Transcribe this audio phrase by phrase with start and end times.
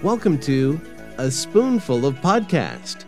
[0.00, 0.80] Welcome to
[1.16, 3.04] A Spoonful of Podcast,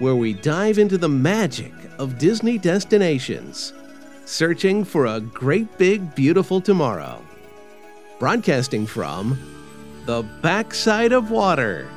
[0.00, 3.72] where we dive into the magic of Disney destinations,
[4.30, 7.20] searching for a great big beautiful tomorrow.
[8.20, 9.36] Broadcasting from
[10.06, 11.90] the backside of water.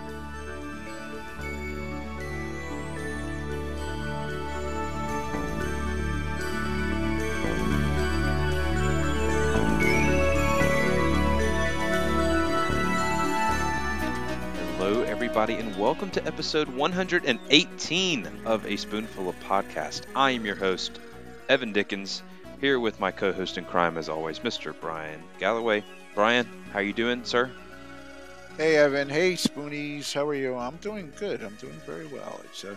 [14.77, 20.01] Hello, everybody, and welcome to episode 118 of A Spoonful of Podcast.
[20.15, 20.99] I am your host,
[21.49, 22.23] Evan Dickens,
[22.61, 24.73] here with my co-host in crime, as always, Mr.
[24.79, 25.83] Bryan Galloway.
[26.15, 27.51] Bryan, how you doing, sir?
[28.57, 30.55] Hey Evan, hey Spoonies, how are you?
[30.55, 31.41] I'm doing good.
[31.41, 32.39] I'm doing very well.
[32.45, 32.75] It's uh,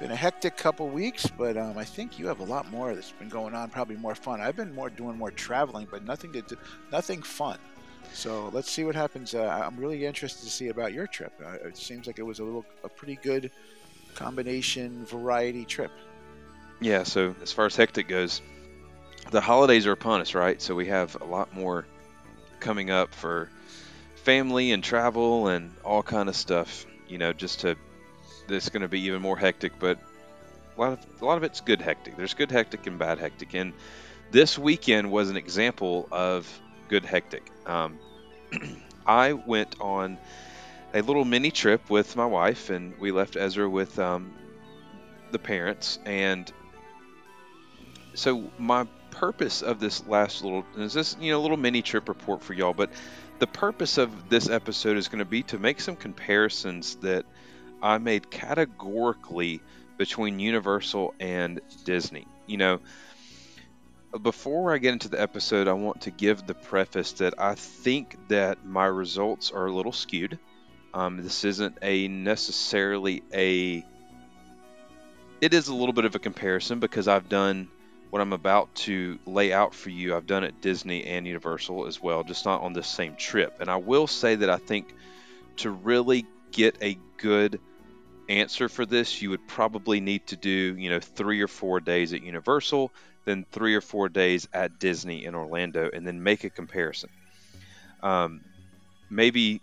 [0.00, 3.12] been a hectic couple weeks, but um, I think you have a lot more that's
[3.12, 3.70] been going on.
[3.70, 4.40] Probably more fun.
[4.40, 6.56] I've been more doing more traveling, but nothing to do,
[6.90, 7.58] nothing fun.
[8.12, 9.34] So let's see what happens.
[9.34, 11.32] Uh, I'm really interested to see about your trip.
[11.42, 13.50] Uh, it seems like it was a little, a pretty good
[14.14, 15.92] combination variety trip.
[16.80, 17.02] Yeah.
[17.04, 18.40] So as far as hectic goes,
[19.30, 20.60] the holidays are upon us, right?
[20.60, 21.86] So we have a lot more
[22.60, 23.50] coming up for
[24.24, 26.86] family and travel and all kind of stuff.
[27.08, 27.76] You know, just to
[28.48, 29.98] it's going to be even more hectic, but
[30.76, 32.16] a lot of a lot of it's good hectic.
[32.16, 33.72] There's good hectic and bad hectic, and
[34.30, 36.48] this weekend was an example of
[36.88, 37.50] good hectic.
[37.66, 37.98] Um,
[39.06, 40.18] I went on
[40.94, 44.32] a little mini trip with my wife, and we left Ezra with um,
[45.32, 45.98] the parents.
[46.04, 46.50] And
[48.14, 52.42] so my purpose of this last little is this you know little mini trip report
[52.42, 52.90] for y'all, but
[53.38, 57.24] the purpose of this episode is going to be to make some comparisons that
[57.82, 59.60] I made categorically
[59.96, 62.26] between Universal and Disney.
[62.46, 62.80] You know,
[64.22, 68.16] before I get into the episode, I want to give the preface that I think
[68.28, 70.38] that my results are a little skewed.
[70.92, 73.84] Um, this isn't a necessarily a.
[75.40, 77.68] It is a little bit of a comparison because I've done
[78.10, 80.14] what I'm about to lay out for you.
[80.14, 83.56] I've done at Disney and Universal as well, just not on the same trip.
[83.60, 84.94] And I will say that I think
[85.58, 87.60] to really get a good
[88.28, 92.12] answer for this, you would probably need to do, you know, three or four days
[92.12, 92.92] at Universal,
[93.24, 97.10] then three or four days at Disney in Orlando, and then make a comparison.
[98.02, 98.40] Um,
[99.08, 99.60] maybe,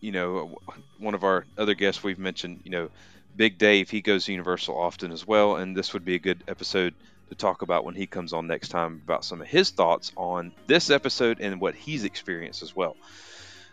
[0.00, 0.58] you know,
[0.98, 2.90] one of our other guests we've mentioned, you know,
[3.36, 6.42] Big Dave, he goes to Universal often as well, and this would be a good
[6.48, 6.94] episode
[7.28, 10.52] to talk about when he comes on next time about some of his thoughts on
[10.66, 12.96] this episode and what he's experienced as well.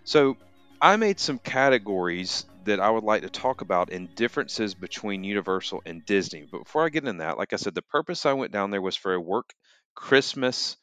[0.03, 0.38] So,
[0.81, 5.81] I made some categories that I would like to talk about in differences between Universal
[5.86, 6.46] and Disney.
[6.52, 8.81] But before I get in that, like I said, the purpose I went down there
[8.81, 9.53] was for a work
[9.96, 10.75] Christmas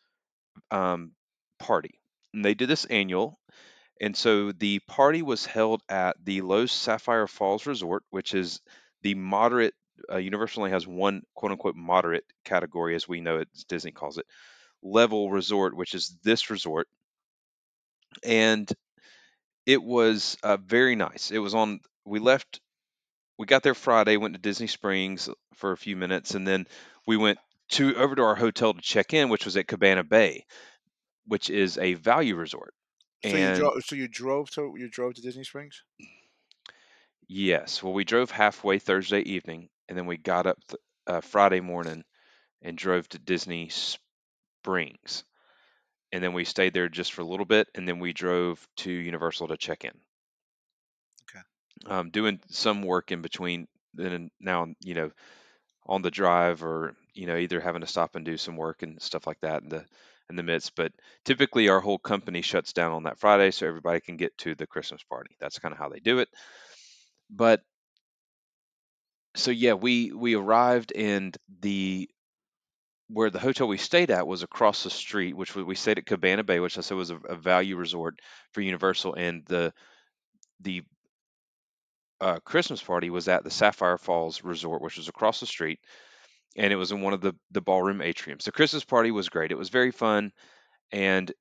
[0.71, 1.13] um,
[1.59, 2.01] party.
[2.33, 3.39] And they did this annual.
[4.01, 8.61] And so the party was held at the Loews Sapphire Falls Resort, which is
[9.03, 9.75] the moderate,
[10.11, 13.93] uh, Universal only has one quote unquote moderate category, as we know it, as Disney
[13.93, 14.27] calls it,
[14.83, 16.89] level resort, which is this resort.
[18.25, 18.71] And
[19.67, 21.31] it was uh, very nice.
[21.31, 21.81] It was on.
[22.05, 22.61] We left.
[23.39, 24.17] We got there Friday.
[24.17, 26.67] Went to Disney Springs for a few minutes, and then
[27.07, 27.39] we went
[27.71, 30.47] to over to our hotel to check in, which was at Cabana Bay,
[31.27, 32.75] which is a value resort.
[33.23, 33.83] So And you drove.
[33.85, 35.83] So you drove to you drove to Disney Springs.
[37.29, 41.61] yes, well, we drove halfway Thursday evening, and then we got up th- uh, Friday
[41.61, 42.05] morning
[42.63, 45.25] and drove to Disney Springs,
[46.13, 48.91] and then we stayed there just for a little bit, and then we drove to
[48.93, 50.01] Universal to check in.
[51.29, 51.43] Okay.
[51.87, 55.11] um, doing some work in between then and now you know
[55.87, 59.01] on the drive or you know either having to stop and do some work and
[59.03, 59.87] stuff like that in the
[60.31, 60.93] in the midst but
[61.25, 64.67] typically our whole company shuts down on that friday so everybody can get to the
[64.67, 66.29] christmas party that's kind of how they do it
[67.31, 67.63] but
[69.41, 72.09] so yeah we we arrived and the
[73.09, 76.07] where the hotel we stayed at was across the street which we we stayed at
[76.07, 78.19] cabana bay which i said was a, a value resort
[78.53, 79.73] for universal and the
[80.61, 80.83] the
[82.21, 85.81] uh, Christmas party was at the Sapphire Falls Resort, which was across the street,
[86.57, 88.43] and it was in one of the the ballroom atriums.
[88.43, 89.53] The Christmas party was great.
[89.53, 90.33] It was very fun,
[90.93, 91.33] and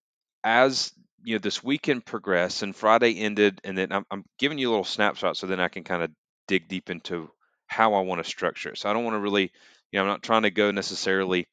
[0.44, 0.94] as
[1.24, 4.72] you know, this weekend progressed and Friday ended, and then I'm, I'm giving you a
[4.72, 6.12] little snapshot so then I can kind of
[6.48, 7.30] dig deep into
[7.69, 8.77] how I want to structure it.
[8.77, 9.51] So I don't want to really,
[9.92, 11.48] you know, I'm not trying to go necessarily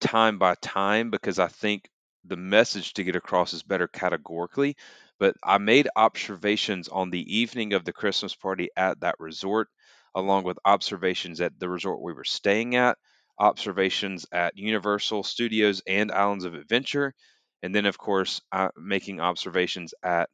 [0.00, 1.88] time by time because I think
[2.24, 4.76] the message to get across is better categorically.
[5.18, 9.68] But I made observations on the evening of the Christmas party at that resort,
[10.14, 12.98] along with observations at the resort we were staying at,
[13.38, 17.14] observations at Universal Studios and Islands of Adventure,
[17.62, 20.28] and then, of course, uh, making observations at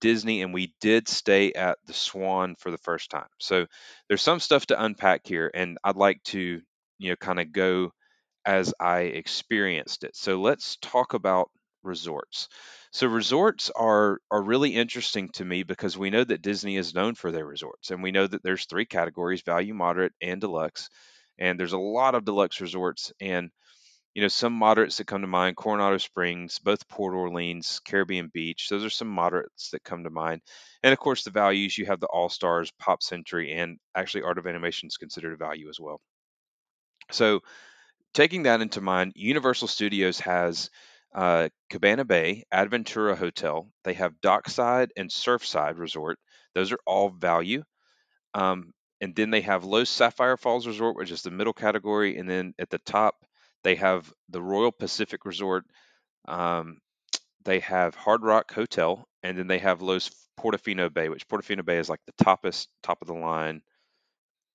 [0.00, 0.42] Disney.
[0.42, 3.28] And we did stay at the Swan for the first time.
[3.38, 3.66] So
[4.08, 6.60] there's some stuff to unpack here, and I'd like to,
[6.98, 7.92] you know, kind of go
[8.44, 10.16] as I experienced it.
[10.16, 11.50] So let's talk about
[11.82, 12.48] resorts.
[12.92, 17.14] So resorts are are really interesting to me because we know that Disney is known
[17.14, 20.90] for their resorts and we know that there's three categories, value, moderate, and deluxe.
[21.38, 23.50] And there's a lot of deluxe resorts and
[24.14, 28.68] you know some moderates that come to mind coronado springs both port orleans caribbean beach
[28.68, 30.40] those are some moderates that come to mind
[30.82, 34.38] and of course the values you have the all stars pop century and actually art
[34.38, 36.00] of animation is considered a value as well
[37.10, 37.40] so
[38.14, 40.70] taking that into mind, Universal Studios has
[41.14, 43.68] uh, Cabana Bay, Aventura Hotel.
[43.84, 46.18] They have Dockside and Surfside Resort.
[46.54, 47.62] Those are all value.
[48.34, 52.18] Um, and then they have Loews Sapphire Falls Resort, which is the middle category.
[52.18, 53.14] And then at the top,
[53.62, 55.64] they have the Royal Pacific Resort.
[56.26, 56.78] Um,
[57.44, 61.78] they have Hard Rock Hotel, and then they have Loews Portofino Bay, which Portofino Bay
[61.78, 63.62] is like the toppest, top of the line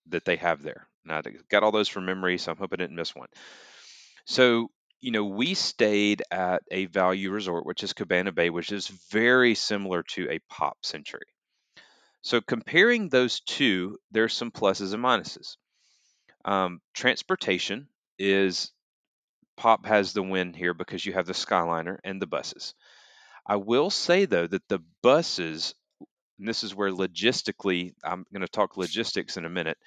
[0.08, 0.88] that they have there.
[1.04, 3.28] Now, I got all those from memory, so I'm hoping I didn't miss one.
[4.26, 4.70] So,
[5.02, 9.54] you know, we stayed at a value resort, which is Cabana Bay, which is very
[9.54, 11.28] similar to a pop century.
[12.22, 15.58] So, comparing those two, there's some pluses and minuses.
[16.44, 17.88] Um, transportation
[18.18, 18.72] is
[19.58, 22.74] pop has the win here because you have the Skyliner and the buses.
[23.48, 25.76] I will say though that the buses,
[26.40, 29.78] and this is where logistically, I'm going to talk logistics in a minute.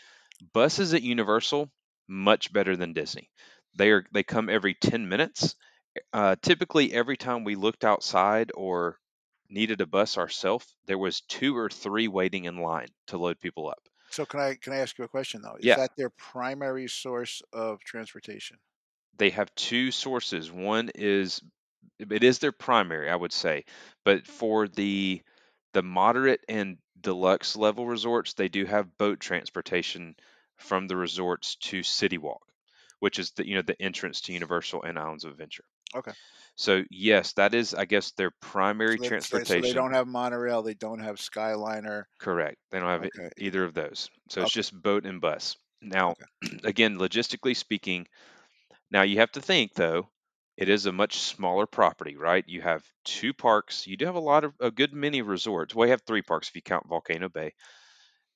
[0.53, 1.71] Buses at Universal
[2.09, 3.31] much better than Disney.
[3.75, 5.57] They are they come every 10 minutes.
[6.13, 8.99] Uh, typically, every time we looked outside or
[9.51, 13.69] needed a bus ourselves, there was two or three waiting in line to load people
[13.69, 13.89] up.
[14.11, 15.57] So can I can I ask you a question though?
[15.57, 15.77] Is Yeah.
[15.77, 18.59] that their primary source of transportation?
[19.19, 20.51] They have two sources.
[20.51, 21.43] One is
[21.99, 23.65] it is their primary, I would say,
[24.05, 25.23] but for the
[25.75, 30.17] the moderate and deluxe level resorts, they do have boat transportation
[30.57, 32.43] from the resorts to City Walk,
[33.01, 35.65] which is the you know the entrance to Universal and Islands of Adventure.
[35.95, 36.15] Okay.
[36.57, 39.45] So yes, that is I guess their primary So they, transportation.
[39.45, 40.63] so they don't have monorail.
[40.63, 42.05] They don't have Skyliner.
[42.19, 42.59] Correct.
[42.71, 43.31] They don't have Okay.
[43.37, 44.11] either of those.
[44.29, 45.57] So it's just boat and bus.
[45.81, 46.17] Now,
[46.65, 48.07] again, logistically speaking,
[48.91, 50.09] now you have to think though,
[50.57, 52.45] it is a much smaller property, right?
[52.49, 53.87] You have two parks.
[53.87, 55.75] You do have a lot of a good many resorts.
[55.75, 57.53] Well, you have three parks if you count Volcano Bay,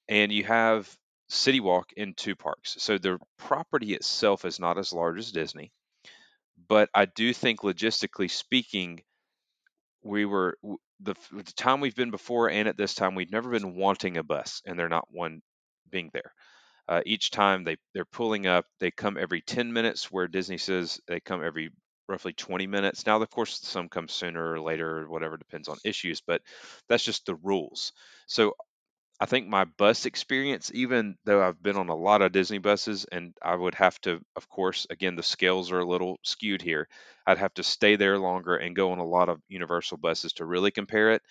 [0.09, 0.95] and you have
[1.29, 2.77] City Walk in two parks.
[2.79, 5.73] So the property itself is not as large as Disney,
[6.69, 9.03] but I do think logistically speaking,
[10.03, 10.59] we were
[11.01, 14.23] the, the time we've been before and at this time we've never been wanting a
[14.23, 15.43] bus, and they're not one
[15.91, 16.33] being there.
[16.93, 21.01] Uh, each time they they're pulling up, they come every 10 minutes, where Disney says
[21.07, 21.71] they come every
[22.09, 23.07] roughly 20 minutes.
[23.07, 26.43] Now, of course, some come sooner or later, or whatever depends on issues, but
[26.89, 27.93] that's just the rules.
[28.27, 28.55] So
[29.21, 33.07] I think my bus experience, even though I've been on a lot of Disney buses,
[33.07, 36.89] and I would have to, of course, again, the scales are a little skewed here.
[37.27, 40.47] I'd have to stay there longer and go on a lot of Universal buses to
[40.47, 41.23] really compare it.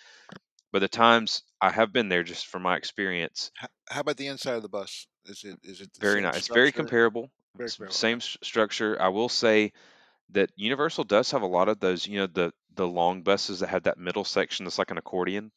[0.72, 3.52] But the times I have been there, just from my experience,
[3.90, 5.06] How about the inside of the bus?
[5.26, 6.36] Is it is it the very nice.
[6.38, 7.30] It's very comparable.
[7.56, 9.00] Very comparable, Same structure.
[9.00, 9.72] I will say
[10.30, 12.06] that Universal does have a lot of those.
[12.06, 15.52] You know, the the long buses that have that middle section that's like an accordion.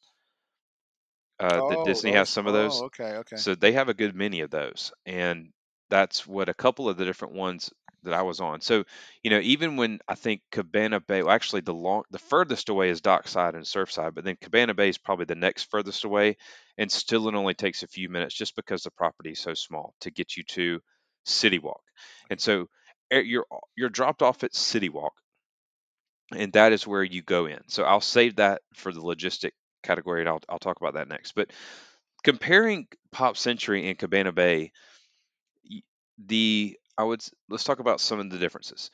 [1.38, 2.82] Uh, that Oh, Disney has some of those.
[2.82, 3.36] Oh, okay, okay.
[3.36, 5.52] So they have a good many of those, and
[5.90, 7.70] that's what a couple of the different ones
[8.06, 8.60] that I was on.
[8.60, 8.84] So
[9.22, 12.90] you know, even when I think Cabana Bay, well, actually the long, the furthest away
[12.90, 16.36] is Dockside and Surfside, but then Cabana Bay is probably the next furthest away,
[16.78, 19.94] and still it only takes a few minutes just because the property is so small
[20.00, 20.80] to get you to
[21.24, 21.82] City Walk,
[22.30, 22.68] and so
[23.10, 23.46] eh, you're
[23.76, 25.14] you're dropped off at City Walk,
[26.34, 27.60] and that is where you go in.
[27.68, 31.32] So I'll save that for the logistic category, and I'll I'll talk about that next,
[31.34, 31.50] but
[32.24, 34.72] comparing Pop Century and Cabana Bay,
[36.18, 38.90] the I would let's talk about some of the differences.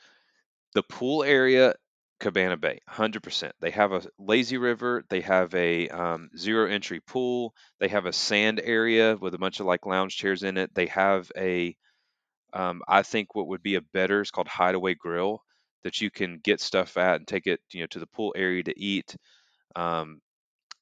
[0.75, 1.75] The pool area,
[2.19, 3.55] Cabana Bay, 100%.
[3.61, 5.05] They have a lazy river.
[5.09, 7.53] They have a um, zero entry pool.
[7.79, 10.73] They have a sand area with a bunch of like lounge chairs in it.
[10.75, 11.75] They have a,
[12.53, 15.43] um, I think what would be a better, it's called Hideaway Grill
[15.83, 18.63] that you can get stuff at and take it, you know, to the pool area
[18.63, 19.15] to eat.
[19.75, 20.21] Um,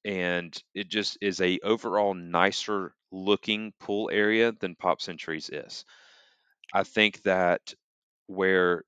[0.05, 5.85] and it just is a overall nicer looking pool area than Pop Centuries is.
[6.73, 7.73] I think that
[8.27, 8.83] where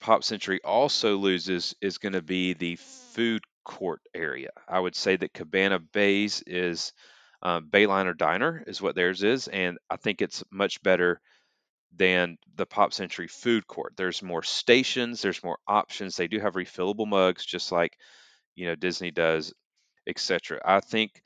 [0.00, 4.50] Pop Century also loses is going to be the food court area.
[4.68, 6.92] I would say that Cabana Bays is
[7.42, 11.20] uh, Bayliner Diner is what theirs is, and I think it's much better
[11.94, 13.94] than the Pop Century food court.
[13.96, 16.16] There's more stations, there's more options.
[16.16, 17.98] They do have refillable mugs, just like
[18.56, 19.52] you know Disney does,
[20.06, 20.60] etc.
[20.64, 21.22] I think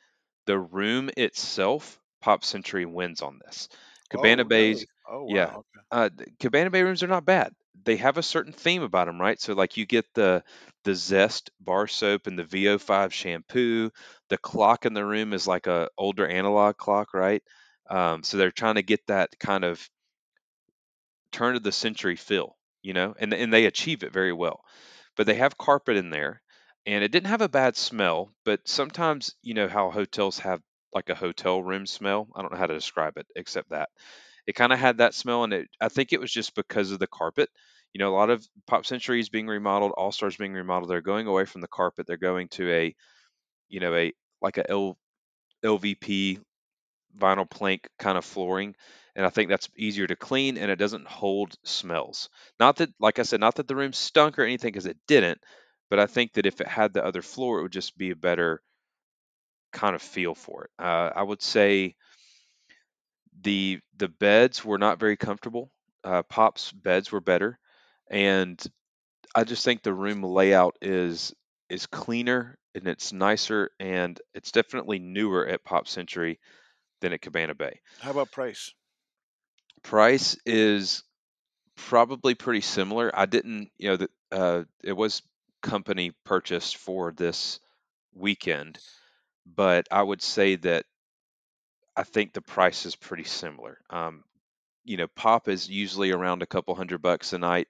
[0.47, 3.69] the room itself, Pop Century wins on this.
[4.11, 5.57] Cabana Oh, Bays, Oh, yeah.
[5.57, 5.81] Okay.
[5.91, 7.55] uh, Cabana Bay rooms are not bad.
[7.85, 9.41] They have a certain theme about them, right?
[9.41, 10.45] So like you get the
[10.85, 13.91] the Zest bar soap and the VO5 shampoo.
[14.29, 17.43] The clock in the room is like a older analog clock, right?
[17.91, 19.89] Um, so they're trying to get that kind of
[21.33, 24.65] turn of the century feel, you know, and and they achieve it very well.
[25.17, 26.43] But they have carpet in there,
[26.87, 28.33] and it didn't have a bad smell.
[28.45, 30.63] But sometimes, you know, how hotels have
[30.95, 32.29] like a hotel room smell.
[32.35, 33.91] I don't know how to describe it except that
[34.47, 35.69] it kind of had that smell, and it.
[35.81, 37.49] I think it was just because of the carpet.
[37.95, 40.91] You know, a lot of Pop Centuries being remodeled, All Stars being remodeled.
[40.91, 42.07] They're going away from the carpet.
[42.07, 42.95] They're going to a,
[43.69, 44.99] you know, a like a L,
[45.63, 46.39] LVP
[47.19, 48.75] vinyl plank kind of flooring
[49.17, 52.29] and i think that's easier to clean and it doesn't hold smells
[52.61, 55.41] not that like i said not that the room stunk or anything because it didn't
[55.91, 58.17] but i think that if it had the other floor it would just be a
[58.17, 58.63] better
[59.73, 61.95] kind of feel for it uh, i would say
[63.43, 65.71] the the beds were not very comfortable
[66.05, 67.59] uh, pop's beds were better
[68.11, 68.67] and
[69.35, 71.35] i just think the room layout is
[71.69, 76.39] is cleaner and it's nicer and it's definitely newer at pop century
[77.01, 78.73] than at cabana bay How about price?
[79.83, 81.03] Price is
[81.77, 83.11] probably pretty similar.
[83.15, 85.23] I didn't, you know, that uh, it was
[85.63, 87.61] company purchased for this
[88.15, 88.79] weekend,
[89.47, 90.85] but I would say that
[91.97, 93.79] I think the price is pretty similar.
[93.91, 94.25] Um,
[94.85, 97.69] you know, pop is usually around a couple hundred bucks a night,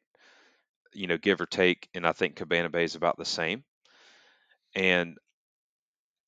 [0.93, 3.65] you know, give or take, and I think Cabana Bay is about the same.
[4.75, 5.19] And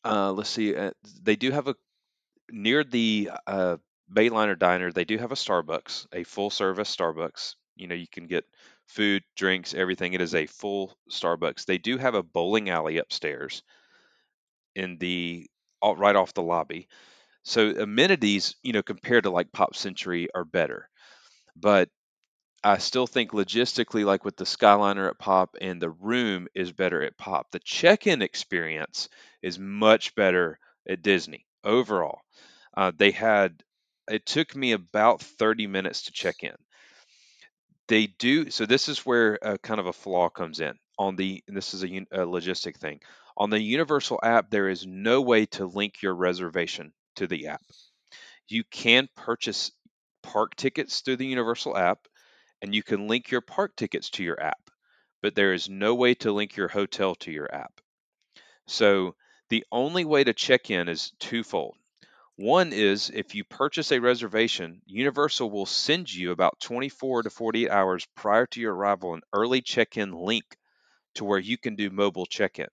[0.05, 0.91] uh, let's see, uh,
[1.23, 1.77] they do have a
[2.51, 3.77] near the uh,
[4.13, 7.55] Bayliner Diner, they do have a Starbucks, a full service Starbucks.
[7.77, 8.45] You know, you can get
[8.87, 10.13] food, drinks, everything.
[10.13, 11.65] It is a full Starbucks.
[11.65, 13.63] They do have a bowling alley upstairs
[14.75, 15.47] in the
[15.83, 16.89] right off the lobby.
[17.45, 20.89] So amenities, you know, compared to like Pop Century are better.
[21.57, 21.91] But
[22.65, 27.03] I still think logistically, like with the Skyliner at Pop and the room is better
[27.03, 27.51] at Pop.
[27.53, 29.09] The check-in experience
[29.43, 30.59] is much better
[30.89, 32.21] at Disney overall.
[32.77, 33.63] Uh, they had
[34.11, 36.57] it took me about 30 minutes to check in.
[37.89, 38.67] They do so.
[38.67, 41.43] This is where kind of a flaw comes in on the.
[41.47, 43.01] And this is a, a logistic thing
[43.37, 44.51] on the Universal app.
[44.51, 47.62] There is no way to link your reservation to the app.
[48.49, 49.73] You can purchase
[50.23, 52.07] park tickets through the Universal app,
[52.61, 54.71] and you can link your park tickets to your app,
[55.21, 57.81] but there is no way to link your hotel to your app.
[58.66, 59.14] So
[59.49, 61.76] the only way to check in is twofold.
[62.37, 67.71] One is if you purchase a reservation, Universal will send you about 24 to 48
[67.71, 70.57] hours prior to your arrival an early check in link
[71.14, 72.69] to where you can do mobile check in.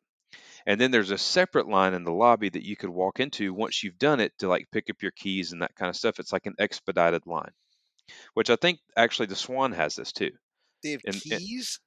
[0.66, 3.84] And then there's a separate line in the lobby that you could walk into once
[3.84, 6.20] you've done it to like pick up your keys and that kind of stuff.
[6.20, 7.52] It's like an expedited line,
[8.34, 10.32] which I think actually the Swan has this too.
[10.84, 11.80] They have keys.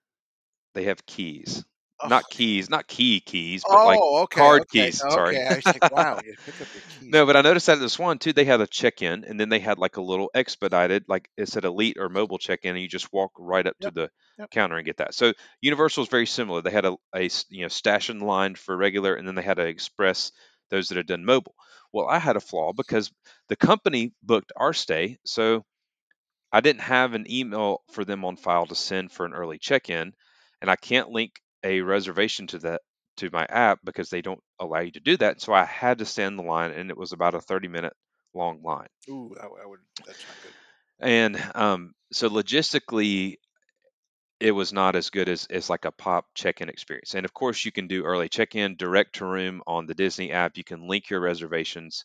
[0.75, 1.65] they have keys,
[2.03, 5.05] Oh, not keys, not key keys, but like oh, okay, card okay, keys.
[5.09, 5.39] Sorry.
[5.39, 5.47] okay.
[5.49, 7.13] I was like, wow, you pick up your keys.
[7.13, 9.49] No, but I noticed that at the Swan too, they had a check-in, and then
[9.49, 12.89] they had like a little expedited, like it said elite or mobile check-in, and you
[12.89, 14.51] just walk right up Yep, to the yep.
[14.51, 15.15] counter and get that.
[15.15, 16.63] So Universal is very similar.
[16.63, 16.97] They had a
[17.51, 20.33] you know station line for regular, and then they had an express
[20.71, 21.55] those that had done mobile.
[21.93, 23.13] Well, I had a flaw because
[23.49, 25.65] the company booked our stay, so
[26.53, 30.15] I didn't have an email for them on file to send for an early check-in,
[30.61, 32.83] and I can't link a reservation to that
[33.19, 35.41] to my app because they don't allow you to do that.
[35.41, 37.93] So I had to stand the line, and it was about a 30 minute
[38.35, 38.89] long line.
[39.09, 39.81] Ooh, I, I would.
[40.07, 40.53] That's not good.
[41.01, 43.37] And um, so logistically,
[44.41, 47.15] it was not as good as, as like a pop check-in experience.
[47.15, 50.57] And of course, you can do early check-in, direct to room on the Disney app.
[50.57, 52.05] You can link your reservations,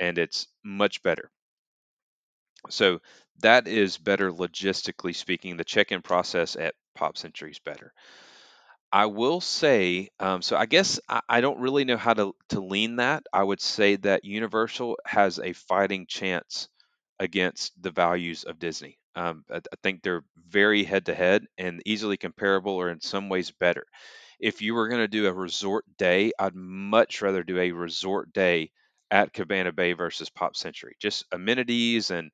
[0.00, 1.30] and it's much better.
[2.70, 3.00] So
[3.40, 5.56] that is better logistically speaking.
[5.56, 7.92] The check-in process at Pop Century is better.
[8.92, 12.60] I will say, um, so I guess I, I don't really know how to to
[12.60, 13.24] lean that.
[13.32, 16.68] I would say that Universal has a fighting chance
[17.18, 18.98] against the values of Disney.
[19.14, 23.28] Um, I, I think they're very head to head and easily comparable, or in some
[23.28, 23.84] ways better.
[24.40, 28.32] If you were going to do a resort day, I'd much rather do a resort
[28.32, 28.70] day
[29.10, 30.94] at Cabana Bay versus Pop Century.
[31.00, 32.30] Just amenities and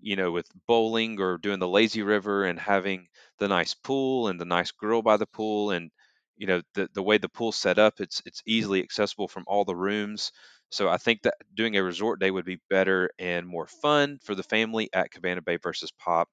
[0.00, 3.08] you know, with bowling or doing the lazy river and having
[3.38, 5.90] the nice pool and the nice grill by the pool and
[6.36, 9.64] you know the the way the pool's set up, it's it's easily accessible from all
[9.64, 10.32] the rooms.
[10.70, 14.34] So I think that doing a resort day would be better and more fun for
[14.34, 16.28] the family at Cabana Bay versus Pop.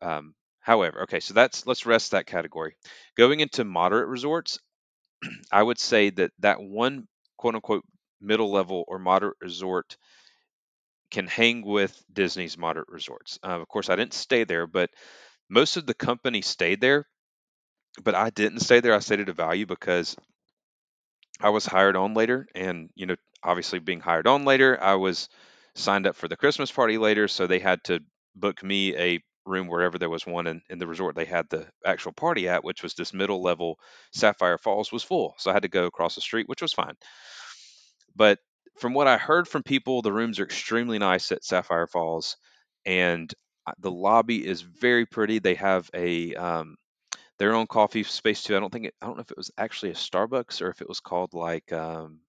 [0.00, 2.76] Um, however, okay, so that's let's rest that category.
[3.16, 4.58] Going into moderate resorts,
[5.52, 7.84] I would say that that one quote unquote
[8.20, 9.96] middle level or moderate resort
[11.12, 13.38] can hang with Disney's moderate resorts.
[13.44, 14.90] Uh, of course, I didn't stay there, but
[15.50, 17.06] most of the company stayed there.
[18.02, 18.94] But I didn't stay there.
[18.94, 20.16] I stayed at a value because
[21.40, 25.28] I was hired on later, and you know, obviously being hired on later, I was
[25.74, 28.00] signed up for the Christmas party later, so they had to
[28.34, 31.66] book me a room wherever there was one in, in the resort they had the
[31.84, 33.78] actual party at, which was this middle level
[34.12, 36.94] Sapphire Falls was full, so I had to go across the street, which was fine.
[38.14, 38.38] But
[38.78, 42.36] from what I heard from people, the rooms are extremely nice at Sapphire Falls,
[42.84, 43.32] and
[43.66, 45.38] uh, the lobby is very pretty.
[45.38, 46.76] They have a um,
[47.38, 48.56] their own coffee space too.
[48.56, 50.80] I don't think it, I don't know if it was actually a Starbucks or if
[50.82, 52.20] it was called like um,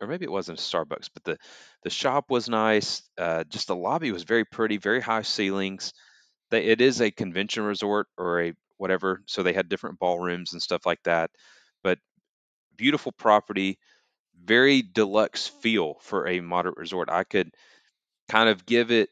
[0.00, 1.38] or maybe it wasn't a Starbucks, but the
[1.84, 3.02] the shop was nice.
[3.18, 5.92] Uh, just the lobby was very pretty, very high ceilings.
[6.50, 10.62] They, it is a convention resort or a whatever, so they had different ballrooms and
[10.62, 11.30] stuff like that.
[11.82, 11.98] But
[12.76, 13.78] beautiful property,
[14.44, 17.10] very deluxe feel for a moderate resort.
[17.10, 17.52] I could
[18.28, 19.10] kind of give it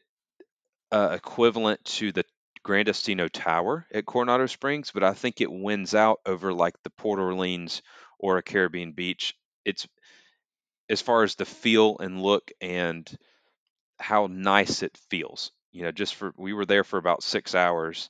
[0.91, 2.25] uh, equivalent to the
[2.63, 6.89] Gran Destino Tower at Coronado Springs, but I think it wins out over like the
[6.91, 7.81] Port Orleans
[8.19, 9.35] or a Caribbean beach.
[9.65, 9.87] It's
[10.89, 13.09] as far as the feel and look and
[13.99, 15.51] how nice it feels.
[15.71, 18.09] You know, just for we were there for about six hours,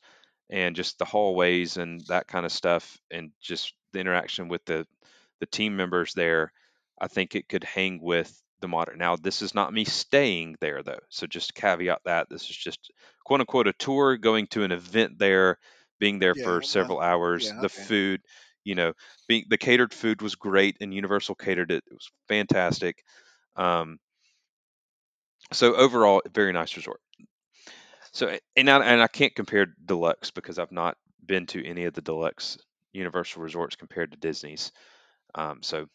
[0.50, 4.88] and just the hallways and that kind of stuff, and just the interaction with the
[5.40, 6.52] the team members there.
[7.00, 8.98] I think it could hang with the modern.
[8.98, 12.92] Now, this is not me staying there though, so just caveat that this is just
[13.26, 15.58] quote unquote a tour, going to an event there,
[16.00, 17.52] being there Yeah, for several hours.
[17.52, 17.88] yeah, The okay.
[17.88, 18.22] food,
[18.64, 18.94] you know,
[19.28, 21.84] being the catered food was great, and Universal catered it.
[21.88, 23.04] It was fantastic.
[23.56, 24.00] Um,
[25.54, 27.02] so overall, very nice resort.
[28.12, 31.94] So and I, and I can't compare deluxe because I've not been to any of
[31.94, 32.58] the deluxe
[32.94, 34.72] Universal resorts compared to Disney's.
[35.36, 35.88] Um, so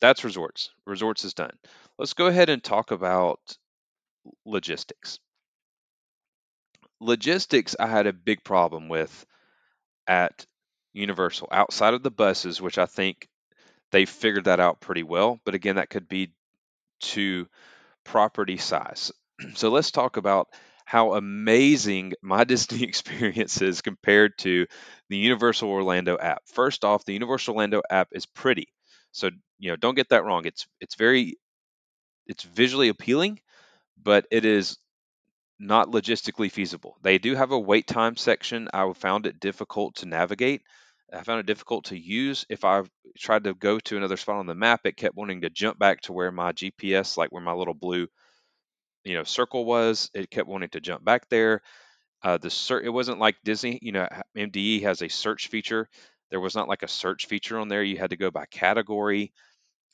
[0.00, 0.70] that's resorts.
[0.86, 1.56] Resorts is done.
[1.98, 3.58] Let's go ahead and talk about
[4.46, 5.20] logistics.
[7.00, 9.24] Logistics, I had a big problem with
[10.06, 10.46] at
[10.94, 13.28] Universal outside of the buses, which I think
[13.92, 15.40] they figured that out pretty well.
[15.44, 16.32] But again, that could be
[17.02, 17.48] to
[18.04, 19.12] property size.
[19.54, 20.48] So let's talk about
[20.86, 24.66] how amazing my Disney experience is compared to
[25.10, 26.42] the Universal Orlando app.
[26.48, 28.68] First off, the Universal Orlando app is pretty.
[29.16, 30.46] So, you know, don't get that wrong.
[30.46, 31.36] It's it's very
[32.26, 33.40] it's visually appealing,
[34.02, 34.78] but it is
[35.58, 36.98] not logistically feasible.
[37.02, 38.68] They do have a wait time section.
[38.74, 40.62] I found it difficult to navigate.
[41.12, 42.46] I found it difficult to use.
[42.50, 42.82] If I
[43.18, 46.02] tried to go to another spot on the map, it kept wanting to jump back
[46.02, 48.08] to where my GPS, like where my little blue,
[49.04, 50.10] you know, circle was.
[50.14, 51.62] It kept wanting to jump back there.
[52.22, 53.78] Uh, the it wasn't like Disney.
[53.82, 55.88] You know, MDE has a search feature.
[56.30, 57.82] There was not like a search feature on there.
[57.82, 59.32] You had to go by category.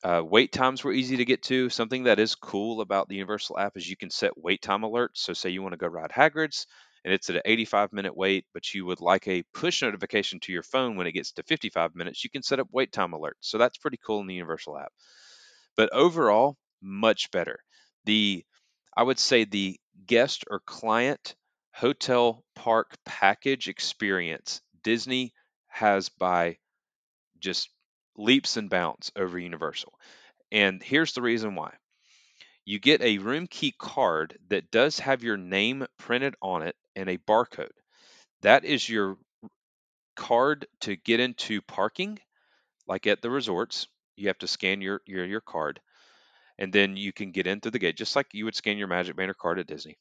[0.04, 1.68] Uh, wait times were easy to get to.
[1.70, 5.16] Something that is cool about the Universal app is you can set wait time alerts.
[5.18, 6.66] So, say you want to go ride Hagrid's
[7.04, 10.52] and it's at an 85 minute wait, but you would like a push notification to
[10.52, 13.42] your phone when it gets to 55 minutes, you can set up wait time alerts.
[13.42, 14.92] So, that's pretty cool in the Universal app.
[15.76, 17.62] But overall, much better.
[18.04, 18.44] The
[18.96, 21.36] I would say the guest or client
[21.74, 25.34] hotel park package experience Disney
[25.72, 26.58] has by
[27.40, 27.70] just
[28.16, 29.92] leaps and bounds over Universal.
[30.52, 31.74] And here's the reason why.
[32.64, 37.08] You get a room key card that does have your name printed on it and
[37.08, 37.72] a barcode.
[38.42, 39.18] That is your
[40.16, 42.18] card to get into parking,
[42.86, 43.88] like at the resorts.
[44.16, 45.80] You have to scan your your, your card,
[46.58, 48.88] and then you can get in through the gate, just like you would scan your
[48.88, 49.98] Magic Banner card at Disney.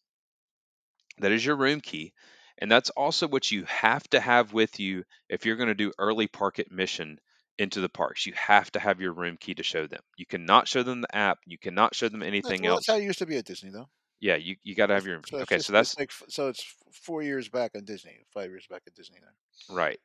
[1.19, 2.13] That is your room key.
[2.61, 5.91] And that's also what you have to have with you if you're going to do
[5.97, 7.19] early park admission
[7.57, 8.25] into the parks.
[8.25, 10.01] You have to have your room key to show them.
[10.15, 11.39] You cannot show them the app.
[11.45, 12.85] You cannot show them That's, anything well, else.
[12.85, 13.89] that's how it used to be at Disney, though.
[14.19, 15.23] Yeah, you, you got to have your room.
[15.27, 18.51] So Okay, just, so that's it's like so it's four years back on Disney, five
[18.51, 19.17] years back at Disney.
[19.19, 19.99] Then right.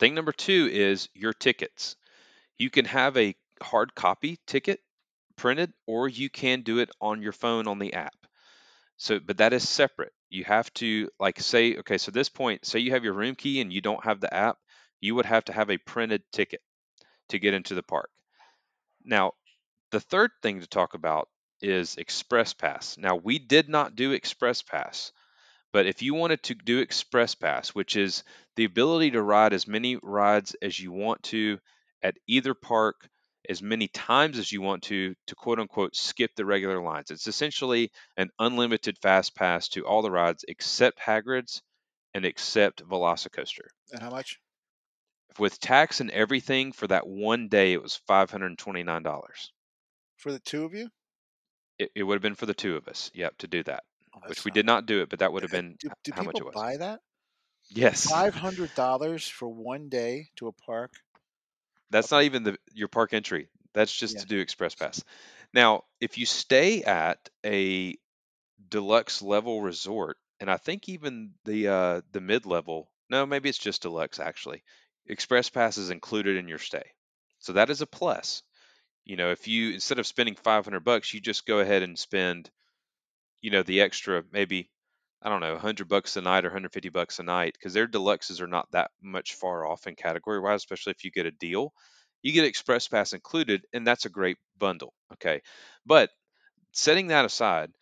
[0.00, 1.94] Thing number two is your tickets.
[2.58, 4.80] You can have a hard copy ticket
[5.36, 8.26] printed, or you can do it on your phone on the app.
[8.96, 10.12] So, but that is separate.
[10.30, 13.60] You have to like say, okay, so this point, say you have your room key
[13.60, 14.58] and you don't have the app,
[15.00, 16.60] you would have to have a printed ticket
[17.28, 18.10] to get into the park.
[19.04, 19.32] Now,
[19.90, 21.28] the third thing to talk about
[21.60, 22.98] is Express Pass.
[22.98, 25.12] Now, we did not do Express Pass.
[25.72, 28.24] But if you wanted to do Express Pass, which is
[28.56, 31.58] the ability to ride as many rides as you want to
[32.02, 33.08] at either park
[33.48, 37.10] as many times as you want to to quote unquote skip the regular lines.
[37.10, 41.62] It's essentially an unlimited fast pass to all the rides except Hagrid's
[42.14, 43.68] and except Velocicoaster.
[43.92, 44.38] And how much?
[45.38, 49.02] With tax and everything for that one day, it was five hundred and twenty nine
[49.02, 49.52] dollars.
[50.16, 50.88] For the two of you?
[51.78, 53.10] It, it would have been for the two of us.
[53.12, 53.84] Yep, to do that.
[54.14, 56.12] Oh, Which we not- did not do it, but that would have been Do, do
[56.14, 56.54] how much it people was.
[56.54, 57.00] buy that?
[57.68, 58.08] Yes.
[58.08, 60.92] Five hundred dollars for one day to a park.
[61.90, 63.48] That's not even the your park entry.
[63.74, 64.22] That's just Yeah.
[64.22, 65.04] to do Express Pass.
[65.52, 67.96] Now, if you stay at a
[68.68, 73.58] deluxe level resort, and I think even the uh, the mid level, no, maybe it's
[73.58, 74.64] just deluxe actually.
[75.06, 76.92] Express Pass is included in your stay,
[77.40, 78.42] so that is a plus.
[79.04, 82.50] You know, if you instead of spending 500 bucks, you just go ahead and spend,
[83.40, 84.70] you know, the extra maybe
[85.22, 88.40] I don't know, 100 bucks a night or 150 bucks a night because their deluxes
[88.40, 91.72] are not that much far off in category wise, especially if you get a deal.
[92.22, 94.94] You get Express Pass included, and that's a great bundle.
[95.14, 95.42] Okay.
[95.84, 96.10] But
[96.72, 97.72] setting that aside,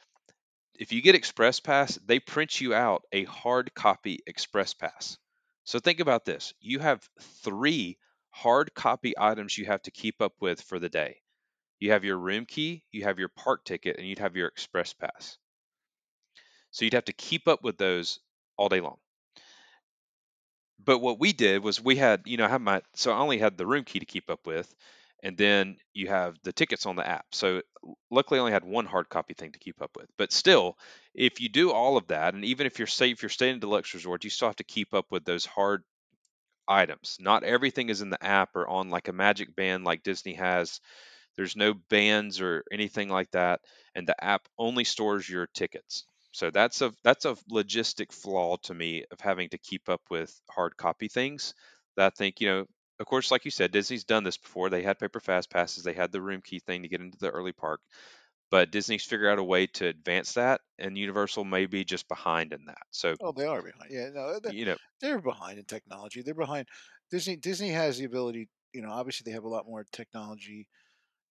[0.79, 5.19] if you get Express Pass, they print you out a hard copy Express Pass.
[5.65, 7.09] So think about this you have
[7.43, 7.99] three
[8.31, 11.21] hard copy items you have to keep up with for the day.
[11.81, 14.93] You have your room key, you have your park ticket, and you'd have your Express
[14.95, 15.39] Pass.
[16.75, 18.21] So you'd have to keep up with those
[18.59, 18.99] all day long.
[20.79, 23.39] But what we did was we had, you know, I have my so I only
[23.39, 24.73] had the room key to keep up with,
[25.23, 27.27] and then you have the tickets on the app.
[27.33, 27.63] So
[28.11, 30.09] luckily I only had one hard copy thing to keep up with.
[30.19, 30.79] But still,
[31.15, 33.61] if you do all of that, and even if you're say if you're staying in
[33.61, 35.85] deluxe resort, you still have to keep up with those hard
[36.69, 37.19] items.
[37.21, 40.81] Not everything is in the app or on like a magic band like Disney has.
[41.37, 43.61] There's no bands or anything like that,
[43.95, 46.07] and the app only stores your tickets.
[46.35, 50.41] So that's a that's a logistic flaw to me of having to keep up with
[50.51, 51.55] hard copy things.
[51.97, 52.67] That I think you know,
[52.99, 54.69] of course, like you said, Disney's done this before.
[54.71, 57.31] They had paper fast passes, they had the room key thing to get into the
[57.31, 57.81] early park,
[58.51, 62.53] but Disney's figured out a way to advance that, and Universal may be just behind
[62.53, 62.83] in that.
[62.93, 63.93] So Oh, they are behind.
[63.93, 66.23] Yeah, no, you know, they're behind in technology.
[66.23, 66.69] They're behind.
[67.11, 68.49] Disney Disney has the ability.
[68.73, 70.69] You know, obviously they have a lot more technology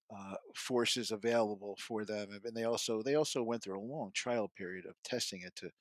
[0.09, 4.49] uh, forces available for them, and they also they also went through a long trial
[4.49, 5.71] period of testing it to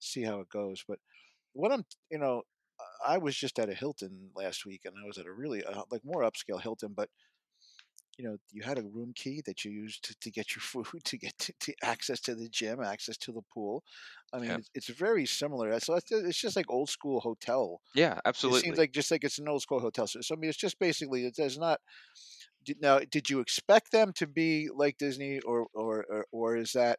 [0.00, 0.84] see how it goes.
[0.86, 1.00] But
[1.54, 2.42] what I'm, you know,
[3.06, 5.84] I was just at a Hilton last week, and I was at a really uh,
[5.90, 7.10] like more upscale Hilton, but
[8.18, 10.86] you know, you had a room key that you used to, to get your food,
[11.04, 13.82] to get to, to access to the gym, access to the pool.
[14.32, 14.58] I mean, Yeah.
[14.58, 15.78] it's, it's very similar.
[15.80, 18.58] So it's, it's just like old school hotel yeah, absolutely.
[18.60, 20.06] it seems like just like it's an old school hotel.
[20.06, 21.80] So, so I mean, it's just basically it does not.
[22.64, 26.72] Did, now, did you expect them to be like Disney, or or or, or is
[26.72, 26.98] that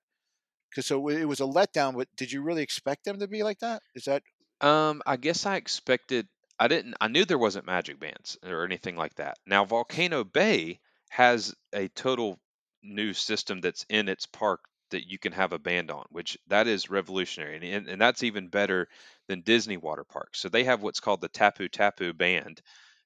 [0.71, 1.95] because so it was a letdown?
[1.95, 3.83] But did you really expect them to be like that?
[3.95, 4.23] Is that
[4.61, 6.27] Um, I guess I expected.
[6.59, 6.95] I didn't.
[7.01, 9.37] I knew there wasn't magic bands or anything like that.
[9.45, 12.39] Now, Volcano Bay has a total
[12.81, 16.67] new system that's in its park that you can have a band on, which that
[16.67, 18.87] is revolutionary, and and, and that's even better
[19.27, 20.39] than Disney water parks.
[20.39, 22.61] So they have what's called the Tapu Tapu band,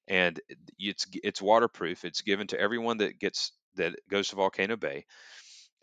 [0.08, 0.40] and
[0.80, 2.06] it's it's waterproof.
[2.06, 5.06] It's given to everyone that gets that goes to Volcano Bay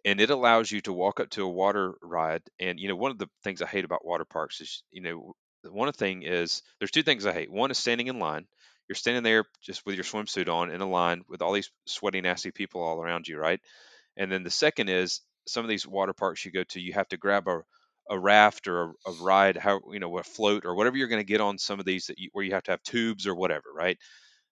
[0.05, 3.11] and it allows you to walk up to a water ride and you know one
[3.11, 5.33] of the things i hate about water parks is you know
[5.71, 8.47] one thing is there's two things i hate one is standing in line
[8.89, 12.21] you're standing there just with your swimsuit on in a line with all these sweaty
[12.21, 13.61] nasty people all around you right
[14.17, 17.09] and then the second is some of these water parks you go to you have
[17.09, 17.61] to grab a
[18.11, 21.21] a raft or a, a ride how you know a float or whatever you're going
[21.21, 23.35] to get on some of these that you, where you have to have tubes or
[23.35, 23.99] whatever right?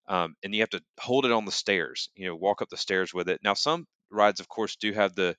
[0.09, 2.77] Um, and you have to hold it on the stairs you know walk up the
[2.77, 3.41] stairs with it.
[3.43, 5.37] Now some rides of course do have the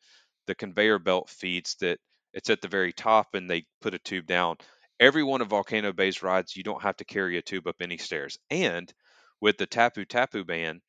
[0.47, 1.99] the conveyor belt feeds that
[2.33, 4.57] it's at the very top and they put a tube down.
[4.99, 7.97] Every one of volcano bay's rides you don't have to carry a tube up any
[7.97, 8.37] stairs.
[8.49, 8.93] And
[9.41, 10.81] with the tapu tapu band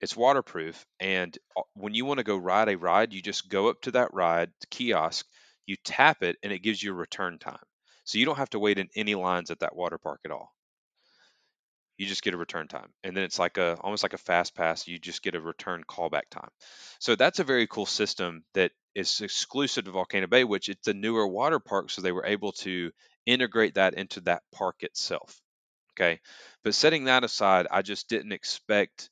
[0.00, 0.86] it's waterproof.
[1.00, 3.90] And uh, when you want to go ride a ride you just go up to
[3.92, 5.26] that ride kiosk
[5.66, 7.64] you tap it and it gives you a return time.
[8.04, 10.54] So you don't have to wait in any lines at that water park at all.
[11.98, 14.54] You just get a return time and then it's like a almost like a fast
[14.54, 16.50] pass you just get a return callback time.
[17.00, 20.94] So that's a very cool system that is exclusive to volcano bay which it's a
[20.94, 22.92] newer water park so they were able to
[23.24, 25.40] integrate that into that park itself
[25.94, 26.20] okay?
[26.64, 29.10] But setting that aside i just didn't expect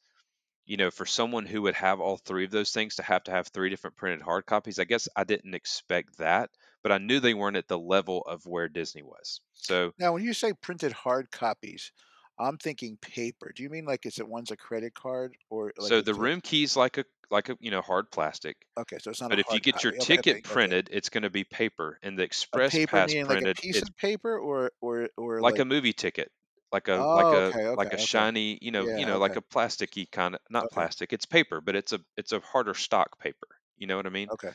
[0.67, 3.31] you know for someone who would have all three of those things to have to
[3.31, 6.51] have three different printed hard copies i guess i didn't expect that
[6.83, 10.23] but i knew they weren't at the level of where disney was so now when
[10.25, 11.93] you say printed hard copies?
[12.39, 13.53] I'm thinking paper.
[13.55, 16.41] Do you mean like is it one's a credit card or like So the room
[16.41, 19.41] key's like a like a you know hard plastic, okay, so it's not a but
[19.41, 19.99] if you get your copy.
[20.01, 20.71] Okay, ticket okay, okay.
[20.71, 23.83] printed, it's going to be paper, and the Express Pass meaning like a printed, piece
[23.83, 26.31] it's of paper or or or like like a movie ticket,
[26.75, 28.25] like a like oh a okay, okay, like a okay.
[28.25, 31.15] shiny, you know, you Yeah, know, like a plasticky kind of not plastic.
[31.15, 33.49] It's paper, but it's a it's a harder stock paper.
[33.79, 34.31] You know what I mean?
[34.31, 34.55] Okay.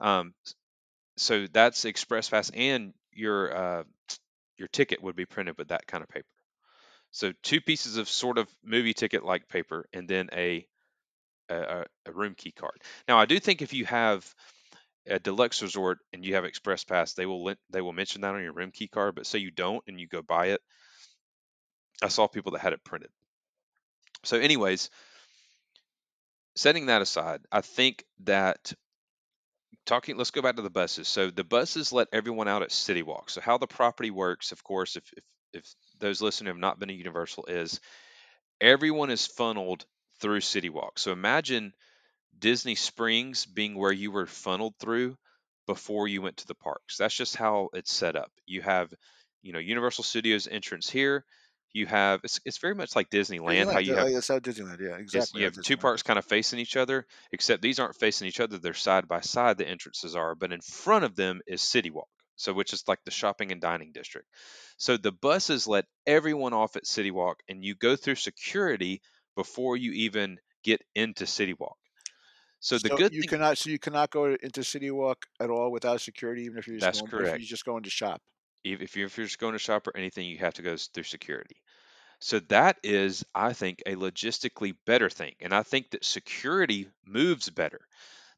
[0.00, 0.34] Um,
[1.16, 3.84] so that's Express Pass, and your uh
[4.58, 6.28] your ticket would be printed with that kind of paper.
[7.12, 10.66] So two pieces of sort of movie ticket like paper, and then a
[11.48, 12.82] a, a room key card.
[13.08, 14.34] Now, I do think if you have
[15.06, 18.42] a deluxe resort and you have Express Pass, they will they will mention that on
[18.42, 19.14] your room key card.
[19.16, 20.62] But say you don't and you go buy it,
[22.02, 23.10] I saw people that had it printed.
[24.24, 24.90] So, anyways,
[26.54, 28.72] setting that aside, I think that
[29.86, 30.16] talking.
[30.16, 31.08] Let's go back to the buses.
[31.08, 33.30] So the buses let everyone out at City Walk.
[33.30, 36.88] So how the property works, of course, if if, if those listening have not been
[36.88, 37.80] to Universal, is
[38.60, 39.86] everyone is funneled
[40.20, 40.98] through City Walk.
[40.98, 41.72] So imagine
[42.38, 45.16] Disney Springs being where you were funneled through
[45.66, 46.96] before you went to the parks.
[46.96, 48.30] That's just how it's set up.
[48.46, 48.92] You have,
[49.42, 51.24] you know, Universal Studios entrance here.
[51.76, 54.80] You have it's, it's very much like Disneyland, how you have oh, That's how Disneyland.
[54.80, 55.40] Yeah, exactly.
[55.40, 58.40] you have two Disneyland parks kind of facing each other, except these aren't facing each
[58.40, 58.56] other.
[58.56, 59.58] They're side by side.
[59.58, 62.08] The entrances are, but in front of them is City Walk.
[62.36, 64.28] So which is like the shopping and dining district.
[64.78, 69.02] So the buses let everyone off at City Walk, and you go through security
[69.34, 71.76] before you even get into City Walk.
[72.60, 73.58] So the So good you thing cannot.
[73.58, 76.84] So you cannot go into City Walk at all without security, even if you're just
[76.84, 77.12] that's going.
[77.12, 77.38] If correct.
[77.40, 78.22] you're just going to shop.
[78.74, 81.04] If you're, if you're just going to shop or anything, you have to go through
[81.04, 81.56] security.
[82.20, 85.34] So that is, I think, a logistically better thing.
[85.40, 87.80] And I think that security moves better.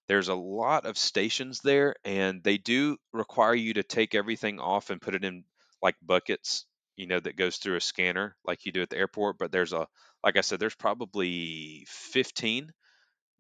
[0.09, 4.91] There's a lot of stations there, and they do require you to take everything off
[4.91, 5.45] and put it in
[5.83, 9.39] like buckets, you know, that goes through a scanner like you do at the airport.
[9.39, 9.87] But there's a,
[10.25, 12.73] like I said, there's probably 15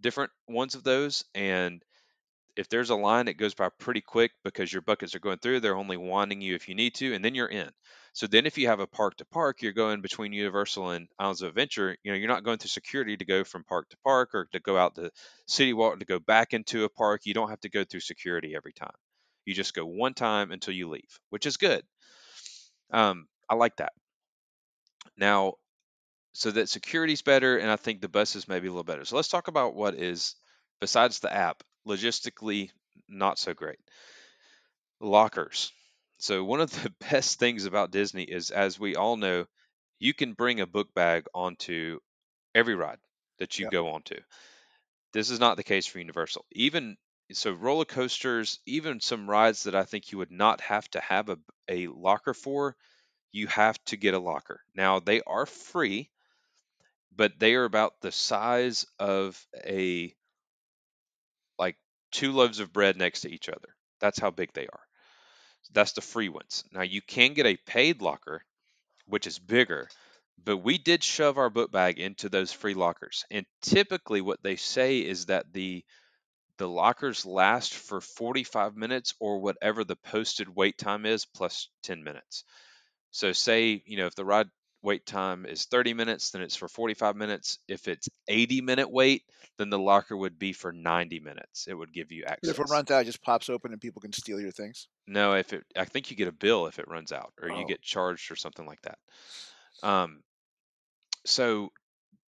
[0.00, 1.24] different ones of those.
[1.34, 1.82] And
[2.58, 5.60] if there's a line, it goes by pretty quick because your buckets are going through.
[5.60, 7.70] They're only wanting you if you need to, and then you're in.
[8.14, 11.40] So then, if you have a park to park, you're going between Universal and Islands
[11.40, 11.96] of Adventure.
[12.02, 14.58] You know, you're not going through security to go from park to park or to
[14.58, 15.12] go out to
[15.46, 17.20] City Walk to go back into a park.
[17.26, 18.96] You don't have to go through security every time.
[19.44, 21.84] You just go one time until you leave, which is good.
[22.90, 23.92] Um, I like that.
[25.16, 25.54] Now,
[26.32, 29.04] so that security's better, and I think the buses may be a little better.
[29.04, 30.34] So let's talk about what is
[30.80, 32.70] besides the app logistically
[33.08, 33.80] not so great.
[35.00, 35.72] Lockers.
[36.18, 39.46] So one of the best things about Disney is, as we all know,
[39.98, 42.00] you can bring a book bag onto
[42.54, 43.00] every ride
[43.38, 43.68] that you Yep.
[43.68, 44.20] go onto.
[45.12, 46.46] This is not the case for Universal.
[46.52, 46.98] Even
[47.32, 51.28] so, roller coasters, even some rides that I think you would not have to have
[51.30, 52.76] a, a locker for,
[53.32, 54.64] you have to get a locker.
[54.74, 56.10] Now they are free,
[57.12, 60.14] but they are about the size of a
[62.12, 63.74] two loaves of bread next to each other.
[64.00, 64.80] That's how big they are.
[65.72, 66.64] That's the free ones.
[66.72, 68.42] Now you can get a paid locker,
[69.06, 69.88] which is bigger,
[70.42, 73.24] but we did shove our book bag into those free lockers.
[73.30, 75.84] And typically what they say is that the
[76.58, 82.02] the lockers last for 45 minutes or whatever the posted wait time is plus 10
[82.04, 82.44] minutes.
[83.12, 84.48] So say, you know, if the ride
[84.82, 87.58] wait time is 30 minutes, then it's for 45 minutes.
[87.68, 89.24] If it's 80 minute wait,
[89.58, 91.66] then the locker would be for 90 minutes.
[91.68, 94.00] It would give you But if it runs out, it just pops open and people
[94.02, 94.88] can steal your things.
[95.06, 97.64] No, if it, I think you get a bill if it runs out, or you
[97.64, 97.64] Oh.
[97.64, 98.98] get charged or something like that.
[99.82, 100.22] Um,
[101.26, 101.70] so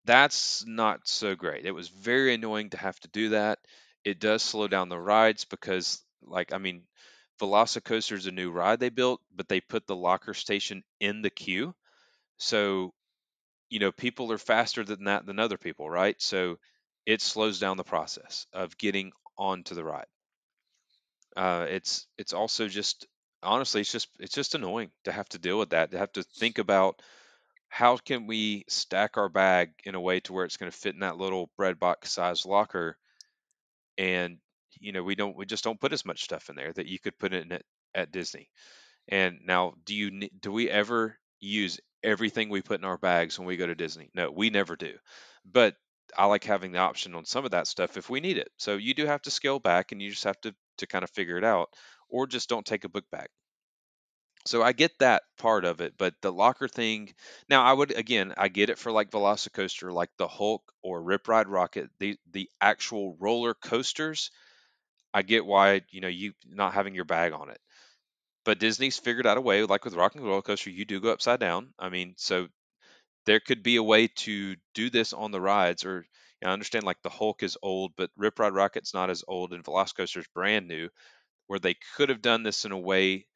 [0.04, 1.66] that's not so great.
[1.66, 3.60] It was very annoying to have to do that.
[4.04, 6.86] It does slow down the rides because, like, I mean,
[7.40, 11.30] Velocicoaster is a new ride they built, but they put the locker station in the
[11.30, 11.74] queue.
[12.38, 12.94] So,
[13.70, 16.20] you know, people are faster than that than other people, right?
[16.22, 16.58] So
[17.06, 20.06] it slows down the process of getting onto the ride.
[21.36, 23.06] Uh, it's it's also just
[23.42, 25.90] honestly, it's just it's just annoying to have to deal with that.
[25.90, 27.02] To have to think about
[27.68, 30.94] how can we stack our bag in a way to where it's going to fit
[30.94, 32.98] in that little bread box size locker,
[33.98, 34.38] and
[34.78, 36.98] you know we don't we just don't put as much stuff in there that you
[36.98, 37.62] could put in at,
[37.94, 38.48] at Disney.
[39.08, 43.46] And now, do you do we ever use everything we put in our bags when
[43.48, 44.10] we go to Disney?
[44.14, 44.98] No, we never do.
[45.44, 45.76] But
[46.16, 48.50] I like having the option on some of that stuff if we need it.
[48.58, 51.10] So you do have to scale back, and you just have to to kind of
[51.10, 51.70] figure it out,
[52.08, 53.28] or just don't take a book bag.
[54.46, 57.14] So I get that part of it, but the locker thing.
[57.50, 61.28] Now I would again, I get it for like Velocicoaster, like the Hulk or Rip
[61.28, 64.30] Ride Rockit, the the actual roller coasters.
[65.14, 67.60] I get why you know you not having your bag on it
[68.46, 71.12] but Disney's figured out a way, like with Rock and Roller Coaster, you do go
[71.12, 71.74] upside down.
[71.78, 72.48] I mean, so
[73.26, 76.06] there could be a way to do this on the rides or
[76.42, 79.24] you know, I understand like the Hulk is old, but Rip Ride Rockit's not as
[79.28, 80.90] old and Velocicoaster's brand new,
[81.48, 83.28] where they could have done this in a way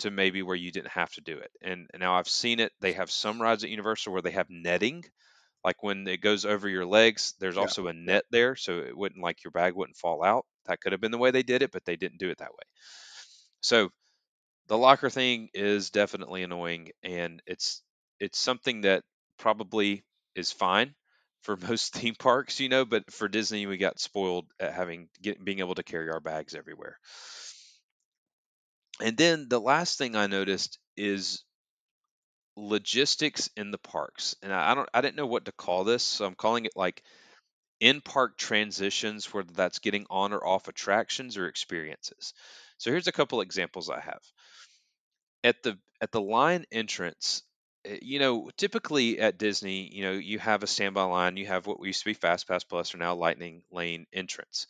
[0.00, 1.52] to maybe where you didn't have to do it.
[1.62, 2.72] And, and now I've seen it.
[2.80, 5.04] They have some rides at Universal where they have netting,
[5.64, 7.34] like when it goes over your legs.
[7.40, 7.58] There's Yeah.
[7.58, 10.46] also a net there, so it wouldn't like your bag wouldn't fall out.
[10.66, 12.52] That could have been the way they did it, but they didn't do it that
[12.52, 12.64] way.
[13.60, 13.90] So
[14.68, 17.82] the locker thing is definitely annoying, and it's
[18.20, 19.04] it's something that
[19.38, 20.04] probably
[20.34, 20.94] is fine
[21.42, 25.44] for most theme parks, you know, but for Disney we got spoiled at having get,
[25.44, 26.98] being able to carry our bags everywhere.
[29.00, 31.42] And then the last thing I noticed is
[32.56, 34.34] logistics in the parks.
[34.42, 36.76] And I I don't I didn't know what to call this, so I'm calling it
[36.76, 37.02] like
[37.80, 42.34] in-park transitions, whether that's getting on or off attractions or experiences.
[42.78, 44.22] So here's a couple examples I have.
[45.42, 47.42] At the at the line entrance,
[47.84, 51.66] eh, you know, typically at Disney, you know, you have a standby line, you have
[51.66, 54.66] what used to be Fast Pass Plus or now Lightning Lane entrance.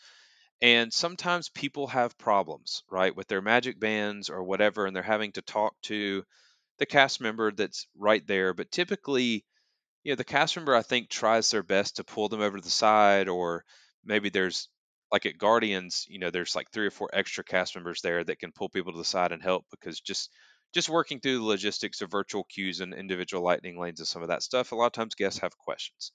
[0.62, 5.32] And sometimes people have problems, right, with their magic bands or whatever, and they're having
[5.32, 6.24] to talk to
[6.78, 8.54] the cast member that's right there.
[8.54, 9.44] But typically,
[10.04, 12.64] you know, the cast member I think tries their best to pull them over to
[12.64, 13.64] the side, or
[14.04, 14.68] maybe there's
[15.12, 18.38] like at Guardians, you know, there's like three or four extra cast members there that
[18.38, 20.30] can pull people to the side and help because just
[20.74, 24.28] just working through the logistics of virtual queues and individual lightning lanes and some of
[24.28, 26.12] that stuff, a lot of times guests have questions.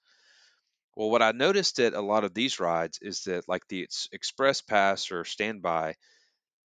[0.96, 4.62] Well, what I noticed at a lot of these rides is that like the express
[4.62, 5.96] pass or standby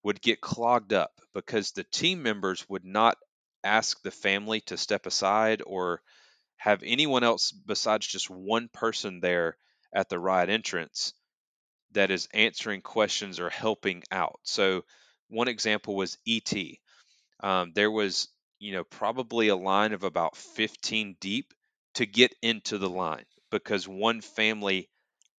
[0.03, 3.19] would get clogged up because the team members would not
[3.65, 6.03] ask the family to step aside or
[6.57, 9.59] have anyone else besides just one person there
[9.93, 11.15] at the ride entrance
[11.93, 14.41] that is answering questions or helping out.
[14.45, 14.85] So,
[15.29, 16.81] one example was ET.
[17.41, 21.55] Um, there was, you know, probably a line of about 15 deep
[21.95, 24.91] to get into the line because one family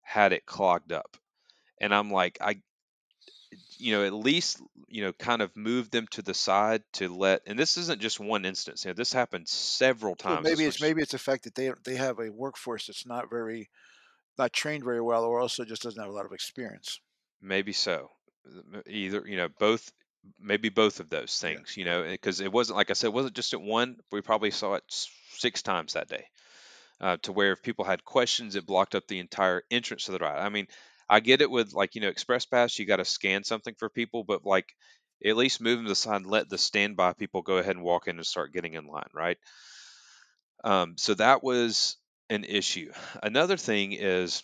[0.02, 1.18] had it clogged up.
[1.80, 2.64] And I'm like, I,
[3.78, 7.42] you know, at least, you know, kind of move them to the side to let,
[7.48, 8.84] and this isn't just one instance.
[8.86, 10.52] You know, this happened several Well, times.
[10.52, 13.70] maybe it's maybe it's the fact that they they have a workforce that's not very
[14.38, 17.02] not trained very well, or also just doesn't have a lot of experience.
[17.42, 18.12] Maybe so.
[18.86, 19.92] Either, you know, both,
[20.40, 23.36] maybe both of those things, you know, because it wasn't, like I said, it wasn't
[23.36, 23.98] just at one.
[24.12, 26.26] We probably saw it s- six times that day
[27.02, 30.20] uh, to where if people had questions, it blocked up the entire entrance to the
[30.20, 30.40] ride.
[30.40, 30.68] I mean,
[31.10, 33.90] I get it with like, you know, Express Pass, you got to scan something for
[33.90, 34.74] people, but like
[35.26, 37.84] at least move them to the side and let the standby people go ahead and
[37.86, 39.38] walk in and start getting in line, right?
[40.64, 41.98] Um, so that was
[42.30, 42.92] an issue.
[43.24, 44.44] Another thing is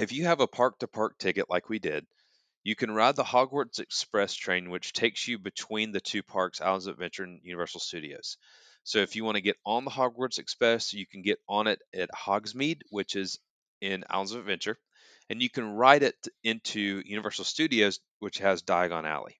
[0.00, 2.06] if you have a park to park ticket like we did,
[2.64, 6.86] you can ride the Hogwarts Express train, which takes you between the two parks, Islands
[6.86, 8.36] of Adventure and Universal Studios.
[8.84, 11.80] So if you want to get on the Hogwarts Express, you can get on it
[11.94, 13.38] at Hogsmeade, which is
[13.80, 14.78] in Islands of Adventure,
[15.30, 19.38] and you can ride it into Universal Studios, which has Diagon Alley.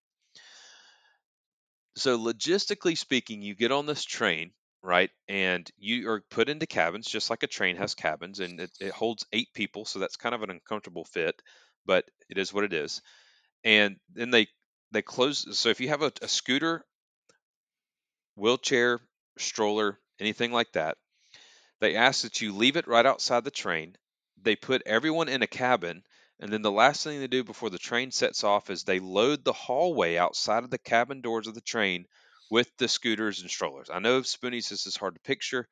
[1.97, 4.53] So logistically speaking, you get on this train,
[4.83, 8.71] right, and you are put into cabins, just like a train has cabins, and it,
[8.81, 11.43] it holds eight people, so that's kind of an uncomfortable fit,
[11.89, 13.03] but it is what it is.
[13.65, 14.47] And then they
[14.93, 15.59] they close.
[15.59, 16.85] So if you have a, a scooter,
[18.37, 19.01] wheelchair,
[19.39, 20.99] stroller, anything like that,
[21.81, 23.97] they ask that you leave it right outside the train.
[24.41, 26.05] They put everyone in a cabin,
[26.39, 29.45] and then the last thing they do before the train sets off is they load
[29.45, 32.07] the hallway outside of the cabin doors of the train
[32.51, 33.91] with the scooters and strollers.
[33.91, 35.67] I know Spoonies this is hard to picture,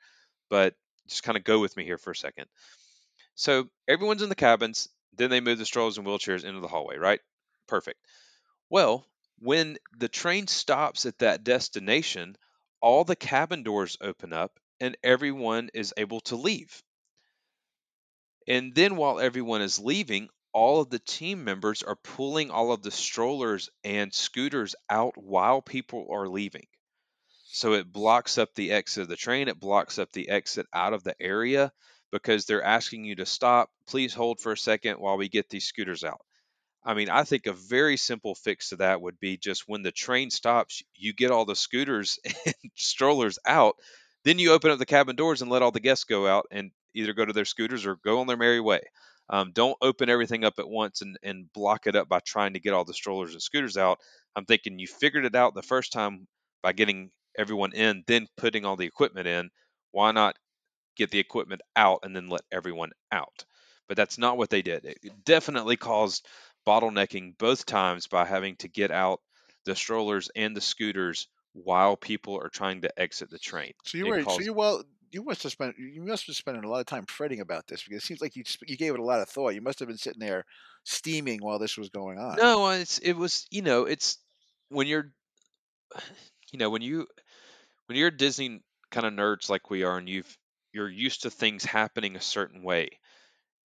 [0.51, 0.75] but
[1.09, 2.47] just kind of go with me here for a second.
[3.35, 6.97] So everyone's in the cabins, then they move the strollers and wheelchairs into the hallway,
[6.97, 7.21] right?
[7.66, 8.01] Perfect.
[8.71, 9.07] Well,
[9.38, 12.37] when the train stops at that destination,
[12.81, 16.83] all the cabin doors open up and everyone is able to leave.
[18.49, 22.83] And then while everyone is leaving, all of the team members are pulling all of
[22.83, 26.66] the strollers and scooters out while people are leaving.
[27.45, 30.92] So it blocks up the exit of the train, it blocks up the exit out
[30.92, 31.73] of the area
[32.17, 33.71] because they're asking you to stop.
[33.87, 36.21] Please hold for a second while we get these scooters out.
[36.85, 39.93] I mean, I think a very simple fix to that would be just when the
[39.93, 43.75] train stops, you get all the scooters and strollers out.
[44.25, 46.71] Then you open up the cabin doors and let all the guests go out and
[46.95, 48.81] either go to their scooters or go on their merry way.
[49.29, 52.61] Um, don't open everything up at once and, and block it up by trying to
[52.61, 53.99] get all the strollers and scooters out.
[54.37, 56.29] I'm thinking you figured it out the first time
[56.62, 59.51] by getting everyone in, then putting all the equipment in.
[59.91, 60.37] Why not
[60.97, 63.44] get the equipment out and then let everyone out?
[63.88, 64.84] But that's not what they did.
[64.84, 66.26] It definitely caused
[66.66, 69.20] bottlenecking both times by having to get out
[69.64, 73.72] the strollers and the scooters while people are trying to exit the train.
[73.84, 74.82] So you were so you well
[75.12, 77.82] you must have spent you must have spent a lot of time fretting about this
[77.82, 79.55] because it seems like you you gave it a lot of thought.
[79.55, 80.44] You must have been sitting there
[80.84, 82.36] steaming while this was going on.
[82.36, 84.18] No, uh, it's it was you know it's
[84.68, 85.12] when you're
[86.53, 87.07] you know when you
[87.86, 90.36] when you're Disney kind of nerds like we are, and you've
[90.77, 93.01] you're used to things happening a certain way,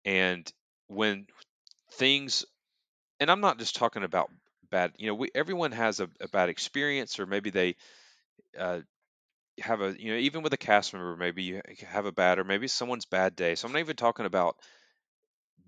[0.05, 0.51] and
[0.89, 1.27] when
[1.95, 2.45] things
[3.21, 4.31] and I'm not just talking about
[4.71, 7.77] bad you know we everyone has a, a bad experience or maybe they
[8.59, 8.81] uh,
[9.61, 12.45] have a you know even with a cast member maybe you have a bad or
[12.45, 13.55] maybe someone's bad day.
[13.57, 14.57] So i'm not even talking about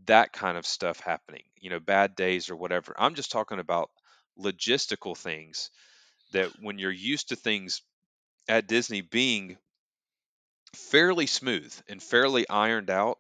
[0.07, 2.95] that kind of stuff happening you know bad days or whatever.
[2.99, 3.91] I'm just talking about
[4.39, 5.71] logistical things
[6.33, 7.83] that when you're used to things
[8.49, 9.59] at disney being
[10.75, 13.19] fairly smooth and fairly ironed out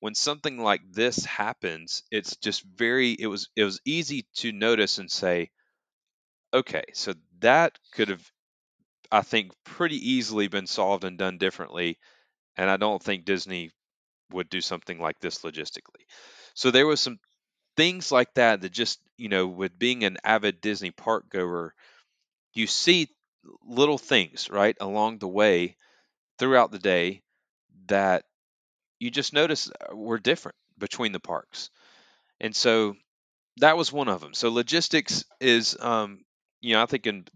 [0.00, 4.98] when something like this happens it's just very it was it was easy to notice
[4.98, 5.50] and say
[6.52, 8.30] okay so that could have
[9.12, 11.98] i think pretty easily been solved and done differently
[12.56, 13.70] and i don't think disney
[14.32, 16.04] would do something like this logistically.
[16.54, 17.20] So there was some
[17.76, 21.74] things like that that just you know with being an avid disney park goer
[22.54, 23.08] you see
[23.64, 25.76] little things right along the way
[26.40, 27.22] throughout the day
[27.86, 28.24] that
[28.98, 31.70] you just notice uh, were different between the parks.
[32.40, 32.96] And so
[33.58, 34.34] that was one of them.
[34.34, 36.20] So logistics is, um,
[36.62, 37.26] you know, I think in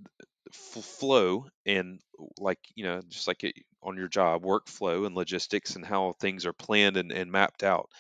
[0.53, 2.01] flow and
[2.39, 6.47] like, you know, just like it, on your job, workflow and logistics and how things
[6.47, 7.91] are planned and, and mapped out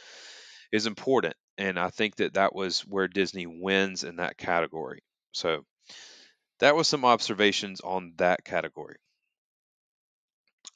[0.72, 1.34] is important.
[1.59, 5.02] And I think that that was where Disney wins in that category.
[5.32, 5.64] So
[6.61, 8.96] that was some observations on that category.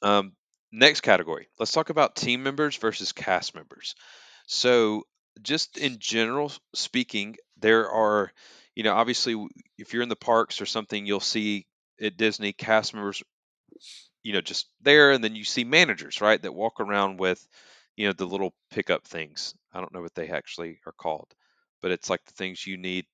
[0.01, 0.33] Um,
[0.71, 3.95] next category, let's talk about team members versus cast members.
[4.47, 5.03] So,
[5.41, 8.31] just in general speaking, there are,
[8.75, 9.47] you know, obviously,
[9.77, 11.65] if you're in the parks or something, you'll see
[12.01, 13.23] at Disney cast members,
[14.23, 17.45] you know, just there, and then you see managers, right, that walk around with,
[17.95, 19.53] you know, the little pickup things.
[19.73, 21.31] I don't know what they actually are called,
[21.81, 23.05] but it's like the things you need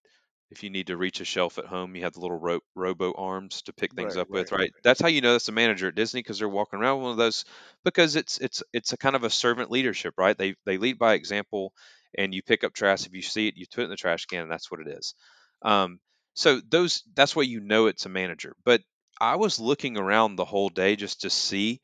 [0.49, 3.13] if you need to reach a shelf at home, you have the little rope robo
[3.13, 4.71] arms to pick things Right, up with, right, right?
[4.83, 7.11] That's how you know that's a manager at Disney because they're walking around with one
[7.11, 7.45] of those
[7.83, 10.37] because it's it's it's a kind of a servant leadership, right?
[10.37, 11.73] They they lead by example,
[12.17, 14.25] and you pick up trash if you see it, you put it in the trash
[14.25, 15.15] can, and that's what it is.
[15.63, 15.99] Um,
[16.33, 18.55] so those that's why you know it's a manager.
[18.63, 18.81] But
[19.19, 21.81] I was looking around the whole day just to see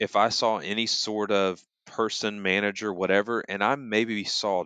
[0.00, 4.64] if I saw any sort of person, manager, whatever, and I maybe saw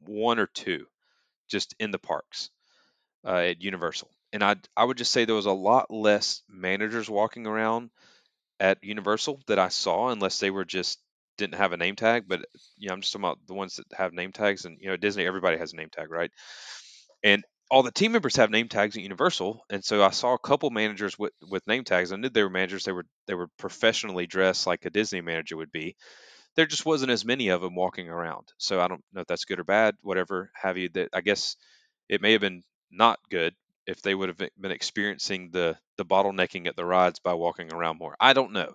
[0.00, 0.86] one or two
[1.54, 2.50] just in the parks
[3.26, 4.10] uh, at Universal.
[4.32, 7.90] And I I would just say there was a lot less managers walking around
[8.60, 11.00] at Universal that I saw, unless they were just
[11.38, 12.24] didn't have a name tag.
[12.28, 12.46] But
[12.78, 14.96] you know, I'm just talking about the ones that have name tags, and you know,
[14.96, 16.30] Disney everybody has a name tag, right?
[17.24, 20.38] And all the team members have name tags at Universal, and so I saw a
[20.38, 22.12] couple managers with with name tags.
[22.12, 25.56] I knew they were managers; they were they were professionally dressed like a Disney manager
[25.56, 25.96] would be.
[26.56, 28.52] There just wasn't as many of them walking around.
[28.58, 30.88] So I don't know if that's good or bad, whatever have you.
[30.90, 31.56] That I guess
[32.08, 33.54] it may have been not good
[33.86, 37.98] if they would have been experiencing the the bottlenecking at the rides by walking around
[37.98, 38.16] more.
[38.20, 38.74] I don't know.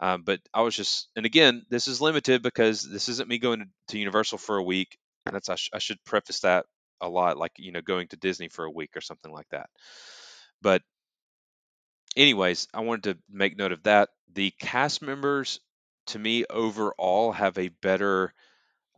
[0.00, 3.70] Um, but I was just, and again, this is limited because this isn't me going
[3.88, 4.98] to, Universal for a week.
[5.24, 6.66] And that's I, sh- I should preface that
[7.00, 9.68] a lot, like you know, going to Disney for a week or something like that.
[10.62, 10.82] But
[12.16, 14.10] anyways, I wanted to make note of that.
[14.32, 15.60] The cast members,
[16.06, 18.32] to me, overall, have a better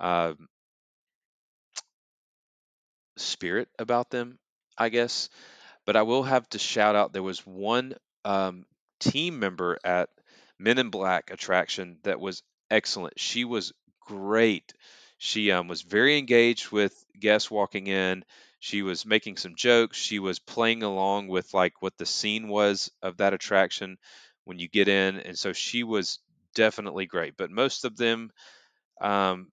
[0.00, 0.34] uh,
[3.16, 4.38] spirit about them,
[4.76, 5.28] I guess.
[5.86, 7.94] But I will have to shout out there was one
[8.24, 8.66] um,
[9.00, 10.10] team member at
[10.58, 13.18] Men in Black attraction that was excellent.
[13.18, 14.74] She was great.
[15.18, 18.24] She um, was very engaged with guests walking in.
[18.60, 19.98] She was making some jokes.
[19.98, 23.98] She was playing along with like what the scene was of that attraction
[24.44, 26.18] when you get in, and so she was
[26.58, 27.36] definitely great.
[27.38, 28.30] But most of them,
[29.00, 29.48] um,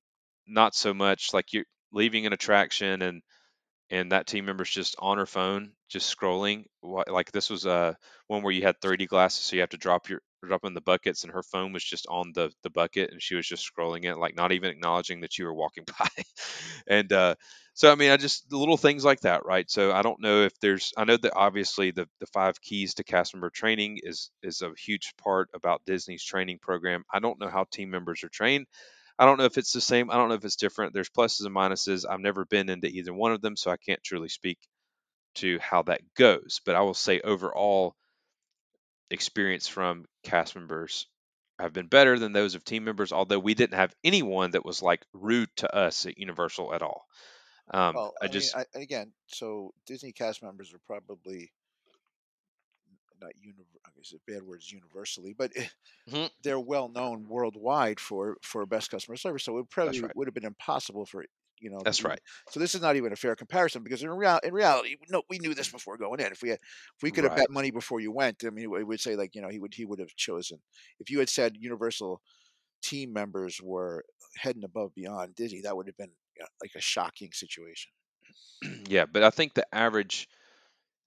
[0.47, 1.33] not so much.
[1.33, 3.21] Like you're leaving an attraction and
[3.91, 6.65] and that team member's just on her phone, just scrolling.
[6.83, 7.97] Like this was a
[8.27, 10.81] one where you had 3D glasses, so you have to drop your drop in the
[10.81, 14.05] buckets, and her phone was just on the the bucket, and she was just scrolling
[14.05, 16.09] it, like not even acknowledging that you were walking by.
[16.87, 17.35] and uh,
[17.75, 19.69] so, I mean, I just little things like that, right?
[19.69, 20.93] So I don't know if there's.
[20.97, 24.71] I know that obviously the the five keys to cast member training is is a
[24.77, 27.03] huge part about Disney's training program.
[27.13, 28.65] I don't know how team members are trained.
[29.19, 30.09] I don't know if it's the same.
[30.11, 30.93] I don't know if it's different.
[30.93, 32.05] There's pluses and minuses.
[32.09, 34.57] I've never been into either one of them, so I can't truly speak
[35.35, 36.61] to how that goes.
[36.65, 37.95] But I will say overall
[39.09, 41.07] experience from cast members
[41.59, 44.81] have been better than those of team members, although we didn't have anyone that was
[44.81, 47.05] like rude to us at Universal at all.
[47.73, 51.51] Um, Well, I I mean, just I, again, so Disney cast members are probably
[53.21, 55.51] not univ- I guess a bad word is universally, but
[56.07, 56.29] Mhm.
[56.43, 59.43] they're well known worldwide for for best customer service.
[59.43, 60.15] So it probably right.
[60.15, 61.25] would have been impossible for
[61.59, 61.79] you know.
[61.83, 62.21] That's even- right.
[62.51, 65.39] So this is not even a fair comparison because in real in reality, no, we
[65.39, 66.31] knew this before going in.
[66.31, 67.35] If we had, if we could have Right.
[67.35, 69.73] bet money before you went, I mean, we would say like you know he would
[69.73, 70.61] he would have chosen
[70.99, 72.21] if you had said Universal
[72.81, 74.05] team members were
[74.37, 76.11] heading above beyond Disney, that would have been
[76.61, 77.91] like a shocking situation.
[78.87, 80.27] yeah, but I think the average,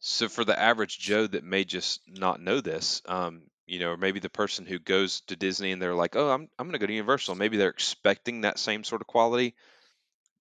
[0.00, 3.96] so for the average Joe that may just not know this, um, you know, or
[3.96, 6.86] maybe the person who goes to Disney and they're like, oh, I'm I'm gonna go
[6.86, 7.34] to Universal.
[7.34, 9.54] Maybe they're expecting that same sort of quality.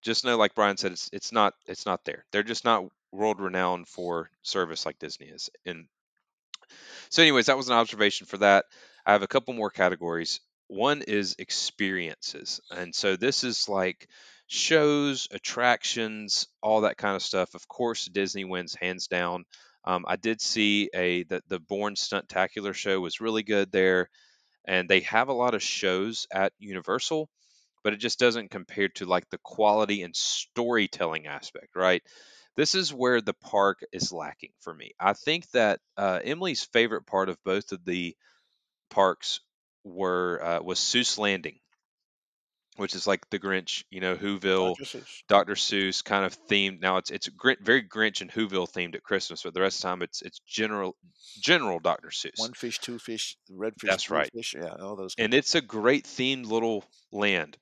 [0.03, 2.24] Just know, like Bryan said, it's it's not it's not there.
[2.30, 5.51] They're just not world renowned for service like Disney is.
[5.64, 5.87] And
[7.11, 8.66] so, anyways, that was an observation for that.
[9.05, 10.41] I have a couple more categories.
[10.68, 12.61] One is experiences.
[12.70, 14.09] And so this is like
[14.47, 17.55] shows, attractions, all that kind of stuff.
[17.55, 19.45] Of course, Disney wins hands down.
[19.85, 24.09] Um, I did see a that the Bourne Stuntacular show was really good there,
[24.67, 27.29] and they have a lot of shows at Universal,
[27.85, 32.03] but it just doesn't compare to like the quality and storytelling aspect, right?
[32.57, 34.93] This is where the park is lacking for me.
[34.99, 38.17] I think that uh, Emily's favorite part of both of the
[38.91, 39.41] parks
[39.85, 41.59] were uh, was Seuss Landing,
[42.77, 44.85] which is like the Grinch, you know, Whoville, Dr.
[44.85, 45.22] Seuss.
[45.29, 45.55] Dr.
[45.55, 46.81] Seuss kind of themed.
[46.81, 47.29] Now it's it's
[47.61, 50.41] very Grinch and Whoville themed at Christmas, but the rest of the time it's it's
[50.47, 50.97] general
[51.41, 52.09] general Dr.
[52.09, 52.39] Seuss.
[52.39, 54.31] One fish, two fish, red fish, That's right.
[54.33, 55.14] fish, yeah, all those.
[55.18, 57.57] and it's a great themed little land.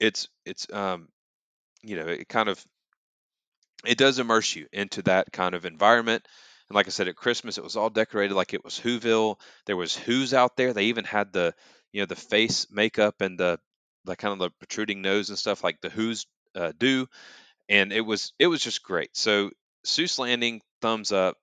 [0.00, 1.08] It's it's um
[1.82, 2.62] you know it kind of
[3.84, 6.26] it does immerse you into that kind of environment.
[6.68, 9.36] And like I said, at Christmas it was all decorated like it was Whoville.
[9.66, 10.72] There was Who's out there.
[10.72, 11.54] They even had the
[11.92, 13.58] you know the face makeup and the
[14.04, 17.06] the kind of the protruding nose and stuff like the Who's uh, do.
[17.68, 19.16] And it was it was just great.
[19.16, 19.50] So
[19.86, 21.36] Seuss Landing, thumbs up.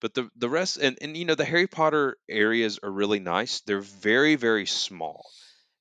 [0.00, 3.60] But the the rest and, and you know the Harry Potter areas are really nice.
[3.60, 5.24] They're very very small.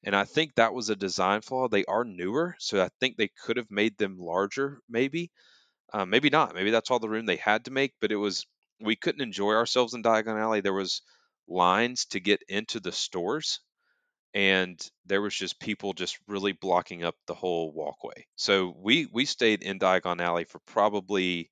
[0.04, 1.68] And I think that was a design flaw.
[1.68, 5.32] They are newer, so I think they could have made them larger, maybe.
[5.94, 6.56] Uh, maybe not.
[6.56, 7.94] Maybe that's all the room they had to make.
[8.00, 8.46] But it was
[8.80, 10.62] we couldn't enjoy ourselves in Diagon Alley.
[10.62, 11.02] There was
[11.48, 13.60] lines to get into the stores,
[14.34, 18.28] and there was just people just really blocking up the whole walkway.
[18.36, 21.50] So we we stayed in Diagon Alley for probably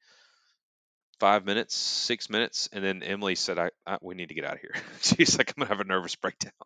[1.20, 4.56] five minutes, six minutes, and then Emily said, "I, I we need to get out
[4.56, 6.52] of here." She's like, "I'm gonna have a nervous breakdown."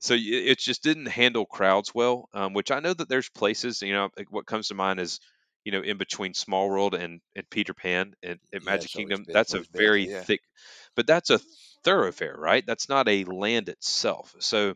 [0.00, 2.28] So it just didn't handle crowds well.
[2.34, 5.20] Um, which I know that there's places, you know, what comes to mind is,
[5.64, 9.26] you know, in between Small World and, and Peter Pan and at Yeah, Magic Kingdom,
[9.32, 10.26] that's a very yeah.
[10.26, 10.40] thick,
[10.96, 11.40] but that's a
[11.84, 12.64] thoroughfare, right?
[12.66, 14.34] That's not a land itself.
[14.40, 14.74] So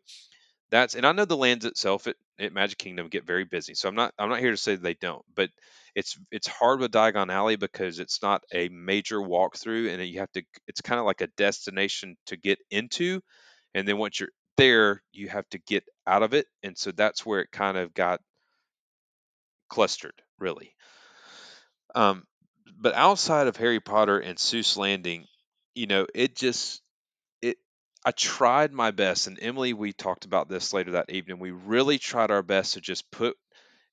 [0.74, 3.74] that's and I know the lands itself at, at Magic Kingdom get very busy.
[3.74, 5.50] So I'm not I'm not here to say they don't, but
[5.94, 10.32] it's it's hard with Diagon Alley because it's not a major walkthrough and you have
[10.32, 13.20] to it's kind of like a destination to get into
[13.72, 17.24] and then once you're there you have to get out of it and so that's
[17.24, 18.20] where it kind of got
[19.68, 20.74] clustered really.
[21.94, 22.24] Um
[22.76, 25.26] but outside of Harry Potter and Seuss Landing,
[25.76, 26.82] you know, it just
[28.04, 31.38] I tried my best and Emily we talked about this later that evening.
[31.38, 33.36] We really tried our best to just put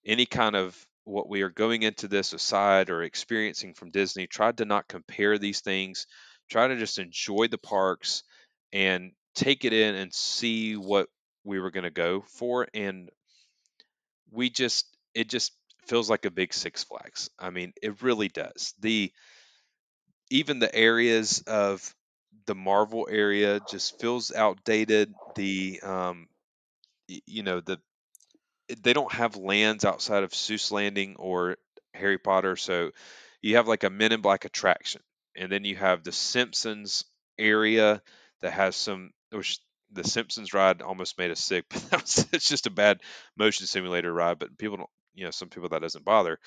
[0.06, 4.58] any kind of what we are going into this aside or experiencing from Disney, tried
[4.58, 6.08] to not compare these things,
[6.50, 8.24] try to just enjoy the parks
[8.74, 11.08] and take it in and see what
[11.44, 13.10] we were going to go for and
[14.32, 15.54] we just it just
[15.88, 17.30] feels like a big Six Flags.
[17.40, 18.74] I mean, it really does.
[18.80, 19.12] The
[20.30, 21.94] even the areas of
[22.46, 25.14] the Marvel area just feels outdated.
[25.36, 26.28] The um,
[27.08, 27.80] you know the
[28.82, 31.58] they don't have lands outside of Seuss Landing or
[31.94, 32.92] Harry Potter, so
[33.42, 35.02] you have like a Men in Black attraction,
[35.36, 37.04] and then you have the Simpsons
[37.38, 38.02] area
[38.42, 39.60] that has some which
[39.92, 43.02] the Simpsons ride almost made us sick, but that was, it's just a bad
[43.38, 44.40] motion simulator ride.
[44.40, 46.40] But people don't, you know, some people that doesn't bother.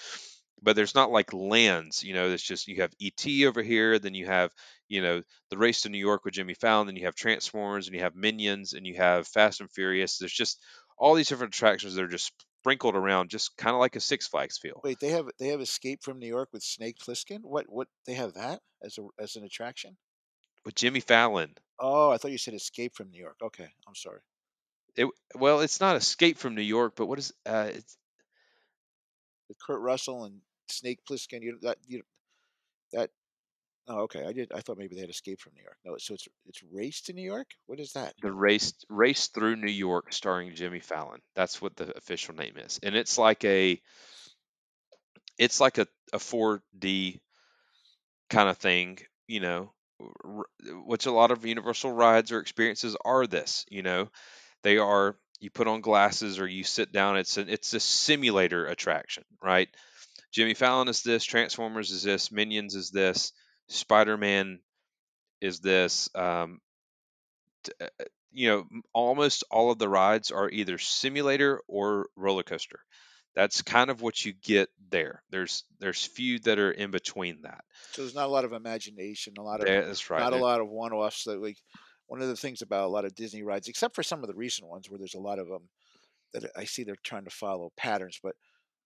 [0.62, 2.30] But there's not like lands, you know.
[2.30, 4.52] It's just you have ET over here, then you have,
[4.88, 7.94] you know, the Race to New York with Jimmy Fallon, then you have Transformers, and
[7.94, 10.18] you have Minions, and you have Fast and Furious.
[10.18, 10.60] There's just
[10.96, 14.26] all these different attractions that are just sprinkled around, just kind of like a Six
[14.26, 14.80] Flags feel.
[14.82, 17.40] Wait, they have they have Escape from New York with Snake Plissken.
[17.42, 19.96] What what they have that as a as an attraction?
[20.64, 23.36] With Jimmy Fallon, Oh, I thought you said Escape from New York.
[23.42, 24.20] Okay, I'm sorry.
[24.96, 27.98] it well, it's not Escape from New York, but what is uh, it's
[29.48, 32.02] With Kurt Russell and Snake Plissken, you that you
[32.92, 33.10] that.
[33.86, 34.24] Oh, okay.
[34.24, 34.50] I did.
[34.52, 35.76] I thought maybe they had escaped from New York.
[35.84, 37.48] No, so it's it's Race to New York.
[37.66, 38.14] What is that?
[38.22, 41.20] the race race through New York starring Jimmy Fallon.
[41.34, 43.80] That's what the official name is, and it's like a
[45.38, 47.20] it's like a a 4D
[48.30, 49.72] kind of thing, you know,
[50.86, 53.66] which a lot of Universal rides or experiences are this.
[53.68, 54.08] You know,
[54.62, 57.18] they are you put on glasses or you sit down.
[57.18, 59.68] It's an it's a simulator attraction, right?
[60.32, 63.32] Jimmy Fallon is this, Transformers is this, Minions is this,
[63.68, 64.60] Spider Man
[65.42, 66.08] is this.
[66.14, 66.60] Um,
[67.62, 72.42] t- uh, uh, you know, almost all of the rides are either simulator or roller
[72.42, 72.80] coaster.
[73.36, 75.22] That's kind of what you get there.
[75.30, 77.64] There's there's few that are in between that.
[77.92, 80.20] So there's not a lot of imagination, a lot of That's right.
[80.20, 81.58] not a lot of one-offs that like
[82.14, 84.36] one of the things about a lot of Disney rides, except for some of the
[84.36, 85.68] recent ones where there's a lot of them
[86.32, 88.36] that I see they're trying to follow patterns, but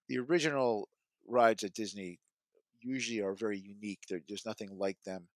[0.09, 0.89] the original
[1.27, 2.21] rides at Disney
[2.81, 4.01] usually are very unique.
[4.09, 5.29] There, there's nothing like them,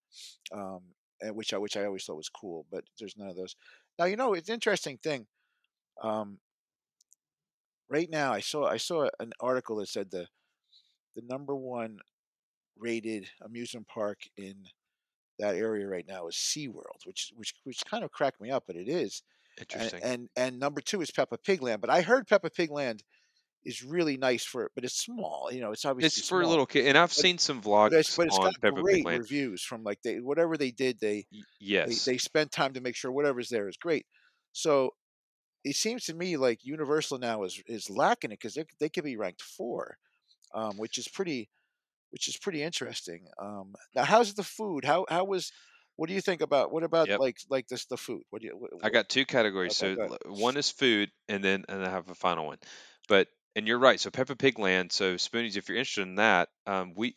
[0.54, 0.80] um,
[1.20, 2.64] and which I which I always thought was cool.
[2.72, 3.56] But there's none of those.
[3.98, 5.26] Now you know it's an interesting thing.
[6.02, 6.38] Um,
[7.90, 10.28] right now, I saw I saw an article that said the
[11.14, 11.98] the number one
[12.78, 14.64] rated amusement park in
[15.38, 18.76] that area right now is SeaWorld, which which which kind of cracked me up, but
[18.76, 19.22] it is.
[19.56, 20.02] Interesting.
[20.02, 21.80] and, and number two is Peppa Pig Land.
[21.80, 23.02] But I heard Peppa Pig Land
[23.64, 25.50] is really nice for it, but it's small.
[25.52, 26.46] You know, it's obviously It's for small.
[26.46, 28.84] little kids, and I've But seen some but it's vlogs but it's on got Peppa
[28.84, 29.24] Pig great Land.
[29.24, 31.46] reviews from like they whatever they did they Y-
[31.84, 34.06] they, Yes, they spent time to make sure whatever's there is great.
[34.52, 34.92] So
[35.64, 39.04] it seems to me like Universal now is is lacking it because they they could
[39.04, 39.98] be ranked four,
[40.54, 41.50] um, which is pretty
[42.12, 43.28] which is pretty interesting.
[43.38, 44.84] Um, now, how's the food?
[44.84, 45.52] How how was?
[45.96, 47.22] What do you think about what about Yep.
[47.24, 48.22] like like this the food?
[48.30, 48.56] What do you?
[48.56, 49.74] What, I got two categories.
[49.74, 50.10] okay, So go ahead.
[50.10, 52.58] l- one is food, and then and I have a final one.
[53.08, 54.00] But and you're right.
[54.00, 54.92] So Peppa Pig Land.
[54.92, 57.16] So Spoonies, if you're interested in that, um, we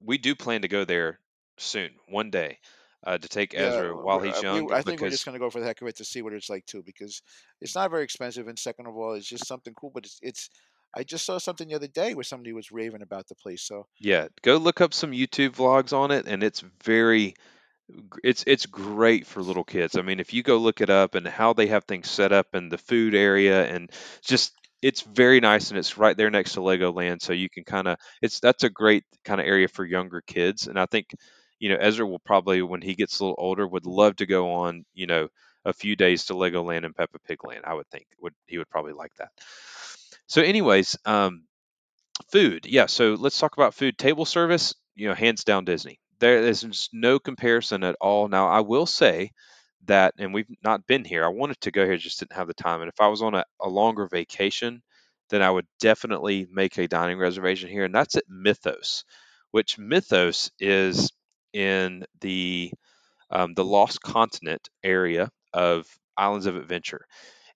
[0.00, 1.20] we do plan to go there
[1.58, 2.60] soon, one day,
[3.04, 4.66] uh, to take Yeah, Ezra while he's uh, young.
[4.66, 6.32] we, I think we're just gonna go for the heck of it to see what
[6.32, 7.20] it's like too, because
[7.60, 9.90] it's not very expensive, and second of all, it's just something cool.
[9.90, 10.50] But it's it's.
[10.94, 13.62] I just saw something the other day where somebody was raving about the place.
[13.62, 17.34] So yeah, go look up some YouTube vlogs on it, and it's very
[18.22, 19.96] it's it's great for little kids.
[19.96, 22.48] I mean, if you go look it up and how they have things set up
[22.54, 23.90] in the food area and
[24.24, 27.88] just it's very nice and it's right there next to Legoland, so you can kind
[27.88, 30.66] of it's that's a great kind of area for younger kids.
[30.66, 31.14] And I think
[31.58, 34.52] you know Ezra will probably when he gets a little older would love to go
[34.52, 35.28] on you know
[35.64, 37.64] a few days to Legoland and Peppa Pig Land.
[37.64, 39.30] I would think would he would probably like that.
[40.32, 41.44] So, anyways, um,
[42.30, 42.86] Food, yeah.
[42.86, 43.98] So let's talk about food.
[43.98, 46.00] Table service, you know, hands down Disney.
[46.20, 48.28] There is no comparison at all.
[48.28, 49.32] Now, I will say
[49.86, 51.24] that, and we've not been here.
[51.24, 52.80] I wanted to go here, just didn't have the time.
[52.80, 54.82] And if I was on a, a longer vacation,
[55.30, 59.04] then I would definitely make a dining reservation here, and that's at Mythos,
[59.50, 61.12] which Mythos is
[61.52, 62.72] in the
[63.30, 67.06] um, the Lost Continent area of Islands of Adventure,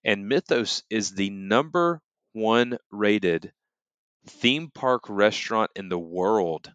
[0.05, 2.01] and Mythos is the number
[2.37, 3.51] one rated
[4.27, 6.71] theme park restaurant in the world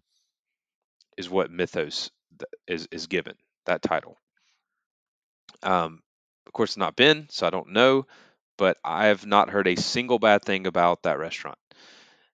[1.17, 2.11] is what Mythos
[2.67, 3.35] is is given
[3.67, 4.19] that title.
[5.63, 6.03] Um,
[6.47, 8.07] of course, it's not been, so I don't know,
[8.59, 11.59] but I have not heard a single bad thing about that restaurant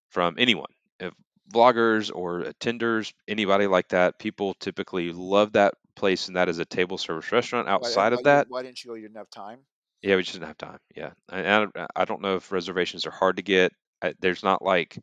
[0.08, 1.12] from anyone, if
[1.52, 4.18] vloggers or attenders, anybody like that.
[4.18, 7.68] People typically love that place, and that is a table service restaurant.
[7.68, 8.94] Outside why, of that, why didn't you go?
[8.94, 9.60] You didn't have time.
[10.02, 10.78] Yeah, we just didn't have time.
[10.94, 11.72] Yeah, and I, don't-
[12.22, 13.72] know if reservations are hard to get.
[14.20, 14.96] There's not like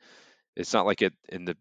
[0.56, 1.58] it's not like it in the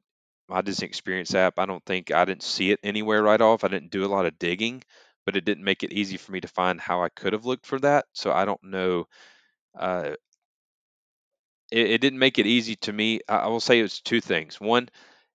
[0.49, 1.59] my Disney Experience app.
[1.59, 3.65] I don't think I didn't see it anywhere right off.
[3.65, 4.83] I didn't do a lot of digging,
[5.27, 7.67] but it didn't make it easy for me to find how I could have looked
[7.67, 8.07] for that.
[8.15, 9.07] So I don't know.
[9.79, 10.15] Uh,
[11.71, 13.21] it, it didn't make it easy to me.
[13.29, 14.61] I, I will say it's two things.
[14.61, 14.89] One,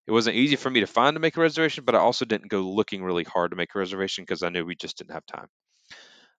[0.07, 2.49] it wasn't easy for me to find to make a reservation, but I also didn't
[2.49, 5.25] go looking really hard to make a reservation because I knew we just didn't have
[5.25, 5.47] time.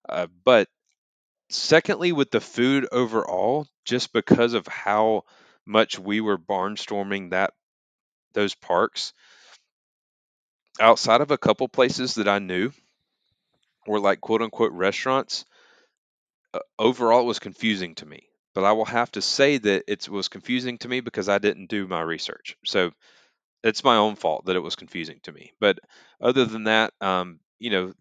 [0.08, 0.68] Uh, but
[1.50, 5.24] secondly, with the food overall, just because of how
[5.66, 7.52] much we were barnstorming that
[8.32, 9.12] those parks,
[10.80, 12.72] outside of a couple places that I knew
[13.86, 15.44] were like quote unquote restaurants,
[16.54, 18.28] uh, overall it was confusing to me.
[18.54, 21.70] But I will have to say that it was confusing to me because I didn't
[21.70, 22.56] do my research.
[22.64, 22.90] So
[23.62, 25.52] it's my own fault that it was confusing to me.
[25.60, 25.78] But
[26.20, 27.94] other than that, um, you know,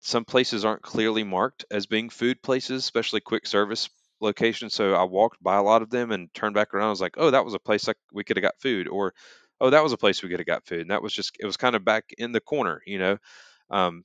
[0.00, 3.90] some places aren't clearly marked as being food places, especially quick service
[4.20, 4.74] locations.
[4.74, 6.88] So I walked by a lot of them and turned back around.
[6.88, 9.14] I was like, oh, that was a place like we could have got food, or
[9.60, 10.82] oh, that was a place we could have got food.
[10.82, 13.18] And that was just it was kind of back in the corner, you know.
[13.70, 14.04] Um,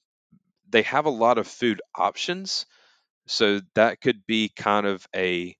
[0.69, 2.65] they have a lot of food options,
[3.27, 5.55] so that could be kind of a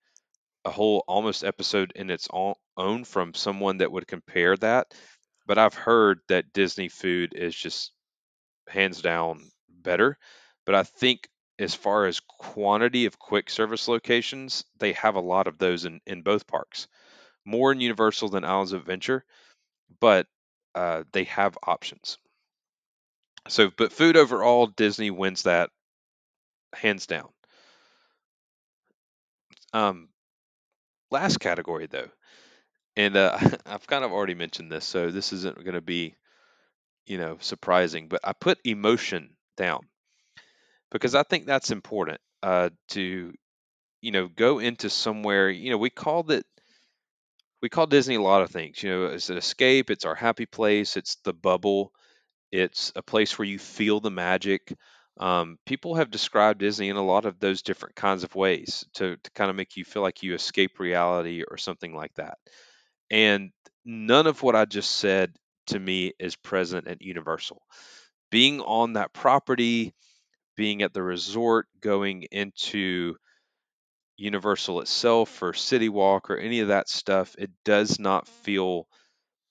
[0.65, 2.27] a whole almost episode in its
[2.77, 4.93] own from someone that would compare that.
[5.47, 7.91] But I've heard that Disney food is just
[8.69, 10.17] hands down better.
[10.65, 15.47] But I think as far as quantity of quick service locations, they have a lot
[15.47, 16.87] of those in, in both parks.
[17.45, 19.25] More in Universal than Islands of Adventure,
[19.99, 20.27] but
[20.75, 22.17] uh, they have options.
[23.47, 25.71] So, but food overall, Disney wins that
[26.73, 27.29] hands down.
[29.73, 30.09] Um,
[31.11, 32.09] last category though,
[32.95, 36.15] and uh, I've kind of already mentioned this, so this isn't going to be,
[37.09, 38.09] you know, surprising.
[38.09, 39.81] But I put emotion down
[40.91, 43.33] because I think that's important uh, to,
[44.01, 45.49] you know, go into somewhere.
[45.49, 46.45] You know, we called it,
[47.61, 48.81] we call Disney a lot of things.
[48.81, 51.91] You know, it's an escape, it's our happy place, it's the bubble,
[52.51, 54.73] it's a place where you feel the magic.
[55.19, 59.17] Um, people have described Disney in a lot of those different kinds of ways to,
[59.17, 62.37] to kind of make you feel like you escape reality or something like that.
[63.11, 63.51] And
[63.85, 65.35] none of what I just said
[65.69, 67.61] to me is present at Universal.
[68.31, 69.93] Being on that property,
[70.57, 73.15] being at the resort, going into
[74.17, 78.87] Universal itself or City Walk or any of that stuff, it does not feel.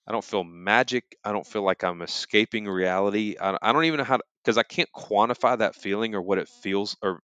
[0.07, 1.05] I don't feel magic.
[1.23, 3.37] I don't feel like I'm escaping reality.
[3.41, 6.49] I, I don't even know how because I can't quantify that feeling or what it
[6.49, 7.21] feels or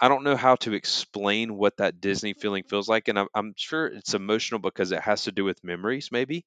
[0.00, 3.54] I don't know how to explain what that Disney feeling feels like, and I'm, I'm
[3.56, 6.44] sure it's emotional because it has to do with memories, maybe.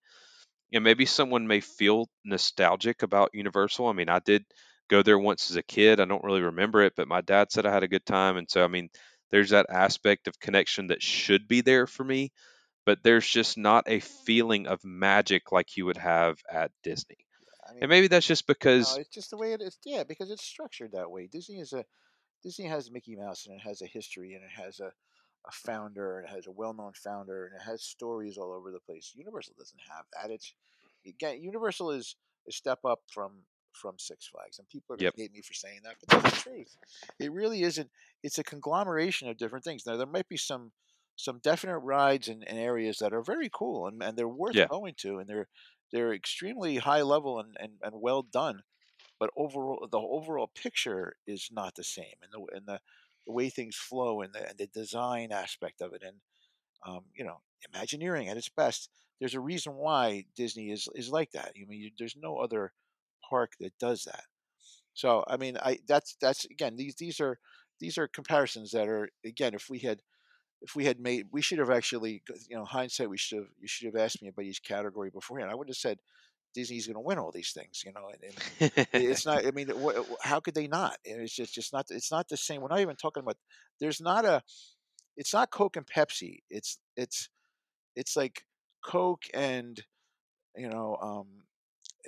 [0.73, 3.87] And maybe someone may feel nostalgic about Universal.
[3.87, 4.45] I mean, I did
[4.89, 5.99] go there once as a kid.
[5.99, 8.49] I don't really remember it, but my dad said I had a good time, and
[8.49, 8.89] so I mean,
[9.31, 12.31] there's that aspect of connection that should be there for me,
[12.85, 17.17] but there's just not a feeling of magic like you would have at Disney.
[17.67, 19.77] I mean, And maybe that's just no, because, it's just the way it is.
[19.85, 21.27] Yeah, because it's structured that way.
[21.27, 21.85] Disney is a
[22.43, 24.91] Disney has Mickey Mouse and it has a history and it has a,
[25.47, 28.79] a founder and it has a well-known founder and it has stories all over the
[28.79, 29.13] place.
[29.15, 30.31] Universal doesn't have that.
[30.31, 30.53] It's
[31.05, 32.15] again, Universal is
[32.47, 33.31] a step up from
[33.73, 36.43] from Six Flags, and people are going yep, hate me for saying that, but that's
[36.43, 36.77] the truth.
[37.19, 37.89] It really isn't.
[38.21, 39.85] It's a conglomeration of different things.
[39.85, 40.71] Now there might be some
[41.15, 44.67] some definite rides in, in areas that are very cool and, and they're worth yeah,
[44.67, 45.47] going to, and they're
[45.91, 48.63] they're extremely high level and, and, and well done
[49.21, 52.79] but overall the overall picture is not the same and the and the,
[53.25, 56.17] the way things flow and the, and the design aspect of it and
[56.87, 57.37] um, you know
[57.73, 61.51] imagineering at its best there's a reason why disney is is like that.
[61.55, 62.73] I mean you, there's no other
[63.29, 64.23] park that does that.
[64.93, 67.39] So i mean i that's that's again these these are
[67.79, 70.01] these are comparisons that are again if we had
[70.61, 73.67] if we had made we should have actually you know hindsight we should have you
[73.67, 75.51] should have asked me about each category beforehand.
[75.51, 75.99] I would have said
[76.53, 78.09] Disney's going to win all these things, you know.
[78.59, 79.45] And, and it's not.
[79.47, 80.97] I mean, wh- how could they not?
[81.03, 81.87] It's just, just not.
[81.89, 82.61] It's not the same.
[82.61, 83.37] We're not even talking about.
[83.79, 84.41] There's not a.
[85.17, 86.39] It's not Coke and Pepsi.
[86.49, 87.29] It's it's
[87.95, 88.45] it's like
[88.83, 89.81] Coke and
[90.55, 91.27] you know um,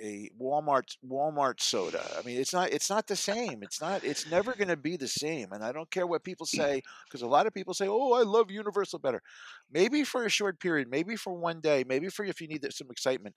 [0.02, 2.04] a Walmart Walmart soda.
[2.18, 3.62] I mean, it's not it's not the same.
[3.62, 5.52] It's not it's never going to be the same.
[5.52, 8.22] And I don't care what people say because a lot of people say, "Oh, I
[8.22, 9.22] love Universal better."
[9.70, 12.90] Maybe for a short period, maybe for one day, maybe for if you need some
[12.90, 13.34] excitement.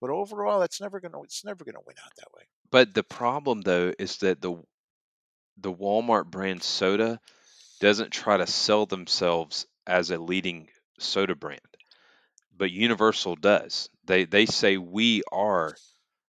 [0.00, 2.44] But overall, it's never going to it's never going to win out that way.
[2.70, 4.62] but the problem though is that the
[5.56, 7.20] the Walmart brand soda
[7.80, 11.60] doesn't try to sell themselves as a leading soda brand,
[12.56, 13.90] but Universal does.
[14.04, 15.76] They they say we are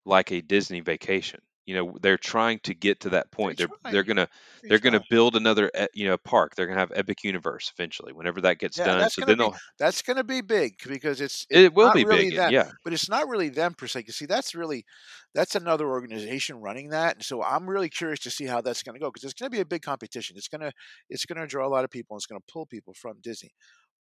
[0.06, 1.42] like a Disney vacation.
[1.66, 3.58] You know, they're trying to get to that point.
[3.58, 4.28] They're they're gonna
[4.62, 6.56] They they're gonna build another you know park.
[6.56, 8.14] They're gonna have Epic Universe eventually.
[8.14, 11.46] Whenever that gets Yeah, done, so then be they'll that's gonna be big because it's
[11.50, 12.34] it's it will be really big.
[12.34, 14.04] Them, yeah, but it's not really them per se.
[14.08, 14.86] You see, that's really
[15.34, 19.00] that's another organization running that, and so I'm really curious to see how that's gonna
[19.00, 20.38] go because it's gonna be a big competition.
[20.38, 20.72] It's gonna
[21.10, 22.16] it's gonna draw a lot of people.
[22.16, 23.54] and It's gonna pull people from Disney,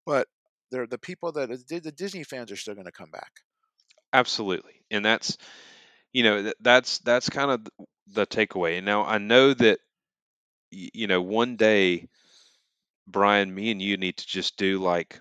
[0.06, 0.28] but
[0.72, 3.41] they're the people that the the Disney fans are still gonna come back.
[4.14, 4.82] absolutely.
[4.91, 5.38] And that's
[6.14, 7.68] you know th- that's that's kind of
[8.07, 8.78] the takeaway.
[8.78, 9.80] And now I know that
[10.72, 12.07] you know one day
[13.07, 15.20] Bryan, me and you need to just do like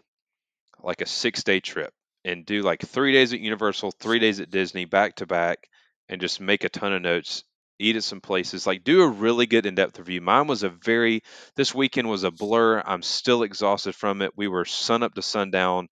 [0.82, 1.92] like a six day trip
[2.24, 5.68] and do like three days at Universal, three days at Disney, back to back,
[6.08, 7.44] and just make a ton of notes.
[7.80, 8.66] Eat at some places.
[8.66, 10.20] Like do a really good in depth review.
[10.20, 11.22] Mine was a very.
[11.56, 12.82] This weekend was a blur.
[12.84, 14.32] I'm still exhausted from it.
[14.36, 15.88] We were sun up to sundown.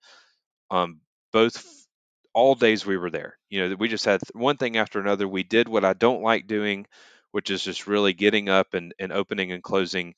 [0.70, 1.01] Um,
[1.32, 1.64] both
[2.37, 3.39] all days we were there.
[3.51, 5.28] You know, we just had one thing after another.
[5.28, 6.87] We did what I don't like doing,
[7.32, 10.14] which is just really getting up and, and opening and closing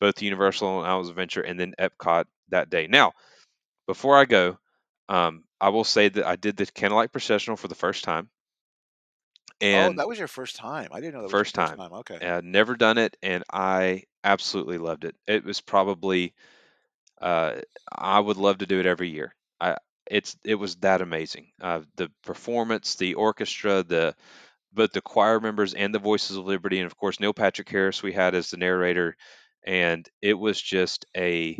[0.00, 2.88] both Universal and Islands Adventure and then Epcot that day.
[2.88, 3.14] Now,
[3.86, 4.58] before I go,
[5.08, 8.30] um, I will say that I did the Candlelight Processional for the first time,
[9.72, 10.88] Oh, and that was your first time.
[10.92, 11.76] I didn't know that was your first first time.
[11.76, 11.92] time.
[11.92, 12.20] Okay.
[12.20, 15.16] I'd never done it, and I absolutely loved it.
[15.26, 16.34] It was probably
[17.20, 17.60] uh,
[17.92, 19.34] I would love to do it every year.
[19.60, 19.76] I
[20.12, 21.48] it's it was that amazing.
[21.60, 24.14] Uh, the performance, the orchestra, the
[24.72, 28.02] both the choir members and the Voices of Liberty, and of course Neil Patrick Harris
[28.02, 29.16] we had as the narrator,
[29.64, 31.58] and it was just a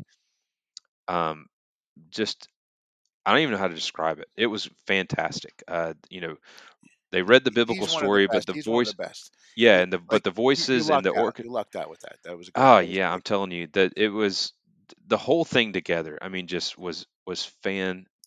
[1.09, 1.47] um,
[2.11, 2.49] just
[3.25, 4.29] I don't even know how to describe it.
[4.37, 5.63] It was fantastic.
[5.67, 6.37] Uh, you know,
[7.11, 8.47] they read the biblical story, best.
[8.47, 9.33] but the he's voice, the best.
[9.57, 11.45] yeah, and the like, but the you- you voices and the orchestra.
[11.47, 12.17] You lucked out with that.
[12.25, 12.53] That was a.
[12.57, 13.13] Oh yeah.
[13.13, 14.53] I'm telling you that it was
[15.07, 16.19] the whole thing together.
[16.21, 17.45] I mean, just was was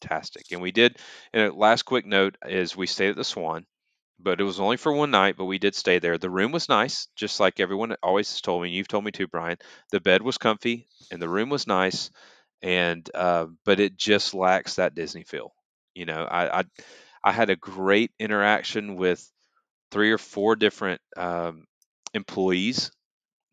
[0.07, 0.45] fantastic.
[0.51, 0.97] And we did.
[1.33, 3.65] And a last quick note is we stayed at the Swan,
[4.19, 5.35] but it was only for one night.
[5.37, 6.17] But we did stay there.
[6.17, 8.69] The room was nice, just like everyone always has told me.
[8.69, 9.57] and You've told me too, Bryan.
[9.91, 12.09] The bed was comfy and the room was nice,
[12.61, 15.53] and uh, but it just lacks that Disney feel.
[15.93, 16.63] You know, I I,
[17.23, 19.29] I had a great interaction with
[19.91, 21.65] three or four different um,
[22.13, 22.91] employees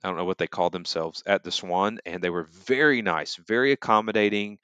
[0.05, 3.37] I don't know what they call themselves at the Swan, and they were very nice,
[3.37, 4.59] very accommodating.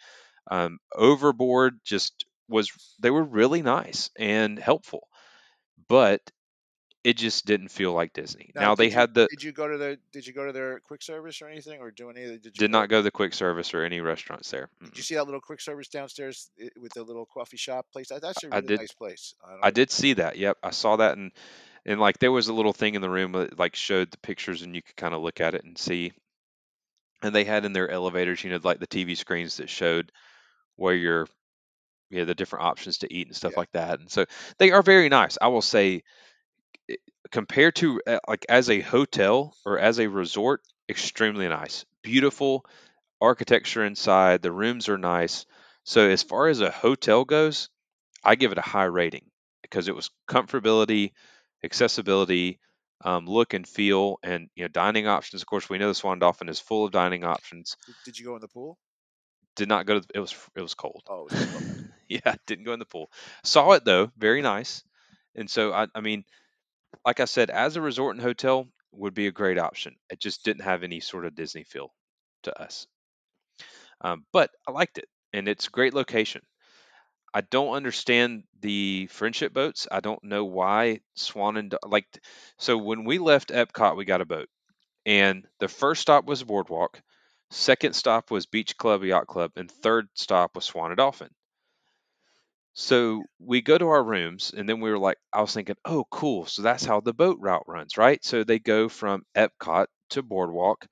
[0.51, 2.71] Um, Overboard just was
[3.01, 5.09] they were really nice and helpful,
[5.89, 6.23] but
[7.05, 8.51] it just didn't feel like Disney.
[8.55, 10.53] Now, Now they you had the did you go to the did you go to
[10.53, 12.89] their quick service or anything or do any of the, did you did go, not
[12.89, 14.69] go to the quick service or any restaurants there.
[14.83, 18.21] did you see that little quick service downstairs with the little coffee shop place that,
[18.21, 20.37] that's a really did nice place I, I did see that.
[20.37, 21.33] Yep, I saw that, and
[21.87, 24.63] and like there was a little thing in the room that like showed the pictures,
[24.63, 26.13] and you could kind of look at it and see.
[27.23, 30.13] And they had in their elevators, you know, like the TV screens that showed
[30.79, 31.27] where you're
[32.11, 33.59] you know the different options to eat and stuff yeah.
[33.59, 34.25] like that and so
[34.59, 36.03] they are very nice i will say
[37.31, 42.65] compared to uh, like as a hotel or as a resort extremely nice beautiful
[43.21, 45.45] architecture inside the rooms are nice
[45.85, 47.69] so as far as a hotel goes
[48.25, 49.25] i give it a high rating
[49.63, 51.13] because it was comfortability
[51.65, 52.59] accessibility
[53.05, 56.19] um, look and feel and you know dining options of course we know the swan
[56.19, 57.77] dolphin is full of dining options.
[58.05, 58.77] Did you go in the pool
[59.59, 61.05] did not go to it was it was cold.
[61.09, 61.67] Oh it was okay
[62.09, 63.11] yeah didn't go in the pool.
[63.45, 64.13] Saw it though.
[64.19, 64.85] Very nice.
[65.37, 66.25] And so i, I mean
[67.07, 69.97] like i said as a resort and hotel would be a great option.
[70.11, 71.95] It just didn't have any sort of disney feel
[72.45, 72.87] to us.
[74.01, 76.43] Um, but i liked it and it's a great location.
[77.35, 79.89] I don't understand the friendship boats.
[79.91, 82.07] I don't know why swan and like
[82.59, 84.49] so when we left epcot we got a boat.
[85.07, 87.03] And the first stop was boardwalk
[87.51, 91.31] second stop was beach club yacht club and third stop was swan and dolphin
[92.73, 96.07] So we go to our rooms, and then we were like, I was thinking, oh,
[96.11, 96.47] cool.
[96.47, 98.25] So that's how the boat route runs, right?
[98.25, 100.87] So they go from Epcot to Boardwalk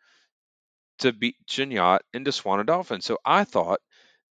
[0.98, 3.00] to Beach and Yacht into Swan and Dolphin.
[3.00, 3.80] So I thought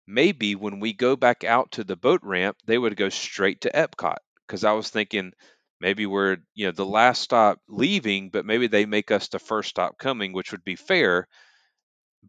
[0.07, 3.71] maybe when we go back out to the boat ramp, they would go straight to
[3.71, 4.17] Epcot
[4.47, 5.33] because I was thinking
[5.81, 9.69] maybe we're, you know, the last stop leaving, but maybe they make us the first
[9.69, 11.27] stop coming, which would be fair.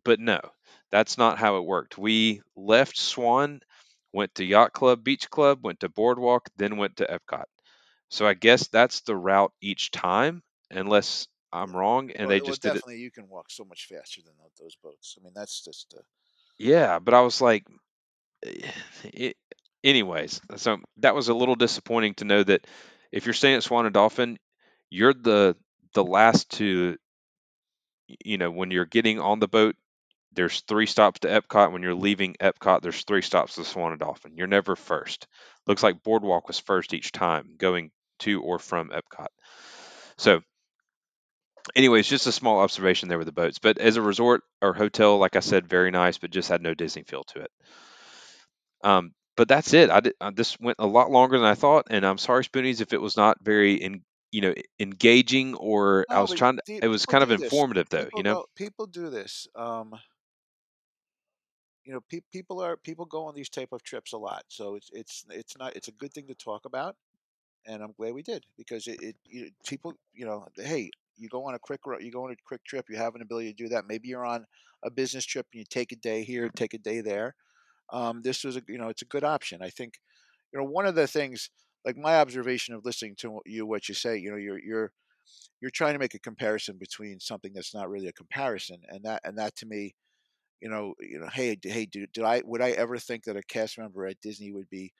[0.04, 0.40] But no,
[0.90, 1.98] that's not how it worked.
[1.98, 3.60] We left Swan,
[4.12, 7.44] went to Yacht Club, Beach Club, went to Boardwalk, then went to Epcot.
[8.10, 12.46] So I guess that's the route each time, unless I'm wrong and well, they well
[12.46, 12.84] just did it.
[12.84, 16.02] definitely you can walk so much faster than those boats i mean that's just uh,
[16.58, 17.66] Yeah, but I was like,
[19.04, 19.36] it,
[19.84, 22.66] anyways, so that was a little disappointing to know that
[23.12, 24.38] if you're staying at Swan and Dolphin,
[24.90, 25.56] you're the
[25.94, 26.96] the last to,
[28.24, 29.76] you know, when you're getting on the boat,
[30.36, 31.72] there's three stops to Epcot.
[31.72, 34.36] When you're leaving Epcot, there's three stops to Swan and Dolphin.
[34.36, 35.26] You're never first.
[35.66, 39.28] Looks like Boardwalk was first each time going to or from Epcot.
[40.18, 40.42] So,
[41.74, 43.58] anyways, just a small observation there with the boats.
[43.58, 46.74] But as a resort or hotel, like I said, very nice, but just had no
[46.74, 47.50] Disney feel to it.
[48.84, 49.90] Um, but that's it.
[49.90, 52.80] I did, uh, this went a lot longer than I thought, and I'm sorry, Spoonies,
[52.80, 56.62] if it was not very in, you know, engaging or I was trying to.
[56.66, 58.44] It was kind of do this informative though, people you know.
[58.54, 59.94] people do this um
[61.86, 64.76] you know pe- people are people go on these type of trips a lot so
[64.76, 66.96] it's it's it's not it's a good thing to talk about
[67.66, 71.44] and i'm glad we did because it, it you, people you know hey you go
[71.46, 73.68] on a quick you go on a quick trip you have an ability to do
[73.68, 74.46] that maybe you're on
[74.84, 77.34] a business trip and you take a day here take a day there
[77.92, 79.62] um, this was a you know it's a good option.
[79.62, 79.94] I think
[80.52, 81.50] you know one of the things
[81.84, 84.92] like my observation of listening to you what you say you know you're you're
[85.60, 89.20] you're trying to make a comparison between something that's not really a comparison and that
[89.24, 89.94] and that to me
[90.60, 93.42] you know you know hey hey did, did i would i ever think that a
[93.42, 94.92] cast member at disney would be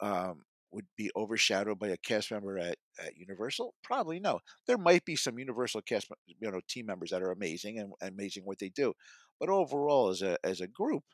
[0.00, 3.74] um would be overshadowed by a cast member at, at universal?
[3.82, 4.40] Probably no.
[4.66, 8.44] There might be some universal cast you know team members that are amazing and amazing
[8.44, 8.94] what they do
[9.40, 11.04] but overall as a as a group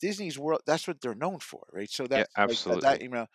[0.00, 1.90] disney's world that's what they're known for right?
[1.90, 3.02] So Yeah, that's like that, that absolutely.
[3.02, 3.26] you know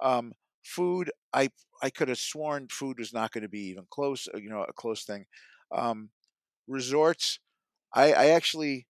[0.00, 1.50] um food i
[1.82, 4.62] i could have sworn food was not going to be even close uh, you know
[4.64, 5.26] a close thing.
[5.72, 6.10] Um
[6.68, 7.40] resorts
[7.96, 8.86] i i actually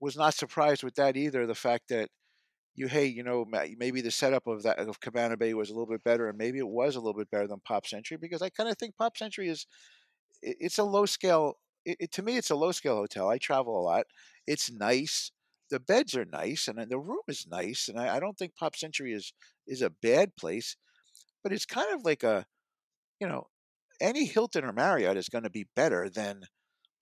[0.00, 2.10] was not surprised with that either the fact that
[2.74, 3.46] you hey you know
[3.78, 6.58] maybe the setup of that of cabana bay was a little bit better and maybe
[6.58, 9.16] it was a little bit better than pop century because i kind of think pop
[9.16, 9.66] century is
[10.42, 11.54] it, it's a low scale
[11.86, 14.06] it, it, to me it's a low scale hotel i travel a lot
[14.46, 15.30] it's nice
[15.70, 18.76] the beds are nice and the room is nice and i, I don't think pop
[18.76, 19.32] century is
[19.66, 20.76] is a bad place
[21.44, 22.46] but it's kind of like a,
[23.20, 23.48] you know,
[24.00, 26.44] any Hilton or Marriott is going to be better than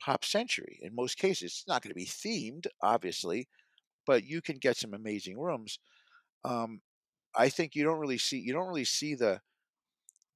[0.04, 1.52] Pop Century in most cases.
[1.52, 3.48] It's not going to be themed, obviously,
[4.06, 5.78] but you can get some amazing rooms.
[6.44, 6.82] Um,
[7.36, 9.42] I think you don't really see you don't really see the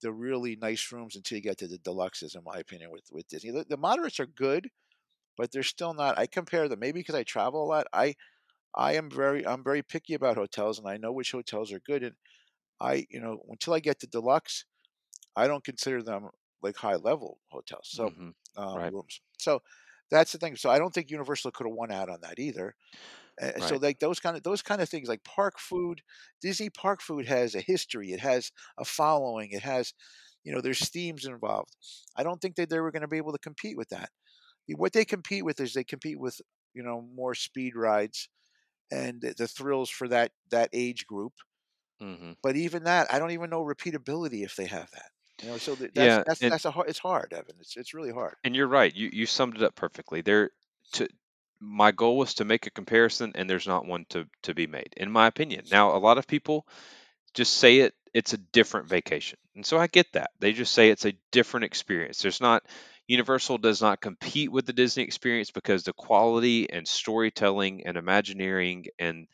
[0.03, 3.29] the really nice rooms until you get to the deluxes, in my opinion, with with
[3.29, 3.51] Disney.
[3.51, 4.71] The, the moderates are good,
[5.37, 6.19] but they're still not.
[6.19, 7.89] I compare them maybe because I travel a lot.
[7.93, 8.17] I
[8.77, 12.05] I am very I'm very picky about hotels, and I know which hotels are good.
[12.05, 12.17] And
[12.81, 14.67] I you know until I get to deluxe,
[15.37, 16.31] I don't consider them
[16.63, 17.91] like high level hotels.
[17.91, 18.93] So hmm um, Right.
[18.93, 19.21] rooms.
[19.39, 19.63] So
[20.11, 20.57] that's the thing.
[20.57, 22.75] So I don't think Universal could have won out on that either.
[23.41, 26.03] Uh, so like those kind of those kind of things like park food,
[26.41, 28.13] Disney park food has a history.
[28.13, 29.51] It has a following.
[29.53, 29.93] It has,
[30.45, 31.77] you know, there's themes involved.
[32.17, 34.11] I don't think that they were going to be able to compete with that.
[34.77, 36.41] What they compete with is they compete with
[36.75, 38.29] you know more speed rides
[38.93, 41.35] and the thrills for that that age group.
[42.01, 45.13] hmm But even that, I don't even know repeatability if they have that.
[45.43, 47.57] You know, so th- that's Yeah, that's and that's a hard, it's hard, Evan.
[47.61, 48.35] It's it's really hard.
[48.45, 48.95] and you're right.
[48.95, 50.21] You you summed it up perfectly.
[50.23, 50.51] There
[50.95, 51.09] to
[51.61, 54.95] my goal was to make a comparison, and there's not one to to be made,
[54.97, 55.65] in my opinion.
[55.71, 56.67] Now, a lot of people
[57.35, 60.89] just say it it's a different vacation and so i get that they just say
[60.91, 62.63] it's a different experience there's not
[63.07, 68.87] universal does not compete with the disney experience because the quality and storytelling and imagineering
[68.99, 69.27] and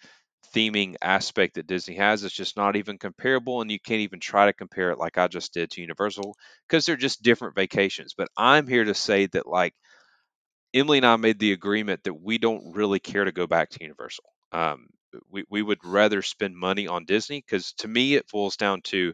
[0.55, 2.25] theming aspect that disney has.
[2.25, 5.29] It's just not even comparable and you can't even try to compare it like i
[5.29, 6.37] just did to universal
[6.69, 9.75] because they're just different vacations but i'm here to say that like
[10.75, 13.79] Emily and I made the agreement that we don't really care to go back to
[13.83, 14.25] Universal.
[14.53, 14.89] Um,
[15.31, 19.13] we, we would rather spend money on Disney because to me it boils down to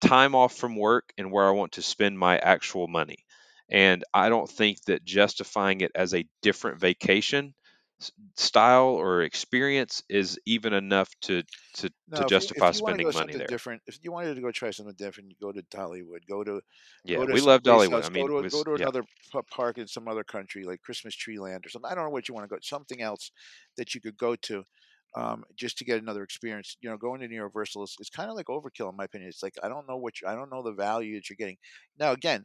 [0.00, 3.18] time off from work and where I want to spend my actual money.
[3.70, 7.54] And I don't think that justifying it as a different vacation
[8.36, 11.42] style or experience is even enough to
[11.74, 13.46] to to No, if you justify if you to go spending money there.
[13.46, 16.60] different, if you wanted to go try something different, you go to Dollywood, go to
[17.04, 18.02] Yeah, go to we love Dollywood.
[18.02, 19.04] else, I go mean, it to a, go to yeah, another
[19.50, 21.90] park in some other country like Christmas Tree Land or something.
[21.90, 22.58] I don't know what you want to go.
[22.62, 23.30] Something else
[23.76, 24.64] that you could go to,
[25.14, 26.76] um, just to get another experience.
[26.80, 29.28] You know, going to Universal is, is kind of like overkill in my opinion.
[29.28, 31.58] It's like I don't know what you, I don't know the value that you're getting.
[31.96, 32.44] Now again,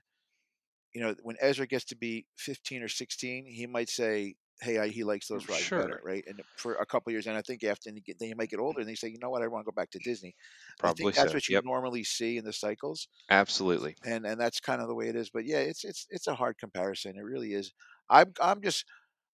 [0.93, 4.87] you know, when Ezra gets to be 15 or 16, he might say, "Hey, I,
[4.89, 6.23] he likes those rides better," right?
[6.27, 8.59] And for a couple years, and I think after he get, then you might get
[8.59, 9.41] older, and they say, "You know what?
[9.43, 10.35] I want to go back to Disney."
[10.77, 11.33] Probably that's so.
[11.33, 13.97] what you Yep, normally see in the cycles, absolutely.
[14.05, 15.29] and and that's kind of the way it is.
[15.29, 17.17] But yeah, it's it's it's a hard comparison.
[17.17, 17.73] It really is.
[18.09, 18.85] I'm I'm just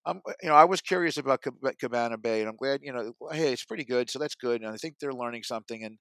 [0.06, 1.44] I'm uh, you know I was curious about
[1.80, 4.72] Cabana Bay, and I'm glad you know hey it's pretty good, so that's good, and
[4.72, 6.00] I think they're learning something, and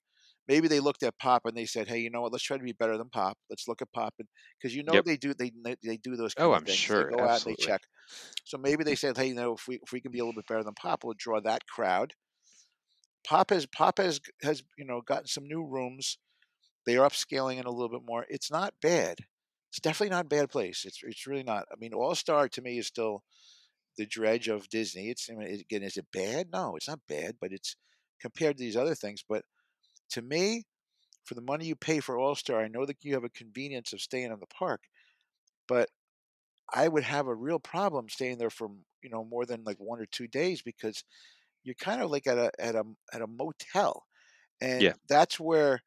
[0.49, 2.63] maybe they looked at Pop and they said, hey, you know what, let's try to
[2.65, 3.39] be better than Pop.
[3.49, 4.29] Let's look at Pop, and
[4.59, 5.07] because you know Yep.
[5.07, 6.95] they do they they do those Oh, kind of I'm things.
[6.97, 7.13] They sure.
[7.13, 7.83] go out and they check.
[8.45, 10.41] So maybe they said, hey, you know if we if we can be a little
[10.41, 12.15] bit better than Pop, we'll draw that crowd.
[13.25, 16.19] Pop has Pop has has you know gotten some new rooms.
[16.87, 18.27] They are upscaling it a little bit more.
[18.31, 19.21] It's not bad.
[19.71, 20.85] It's definitely not a bad place.
[20.87, 21.67] It's it's really not.
[21.73, 23.25] I mean, All Star to me is still
[23.99, 25.11] the dredge of Disney.
[25.11, 26.51] It's I mean, again, is it bad?
[26.53, 27.77] No, it's not bad, but it's
[28.21, 29.25] compared to these other things.
[29.29, 29.45] But
[30.11, 30.65] to me,
[31.25, 33.93] for the money you pay for All Star, I know that you have a convenience
[33.93, 34.85] of staying in the park,
[35.69, 35.91] but
[36.73, 38.71] I would have a real problem staying there for
[39.03, 41.05] you know more than like one or two days because
[41.65, 44.07] you're kind of like at a at a at a motel,
[44.61, 44.95] and Yeah.
[45.09, 45.83] that's where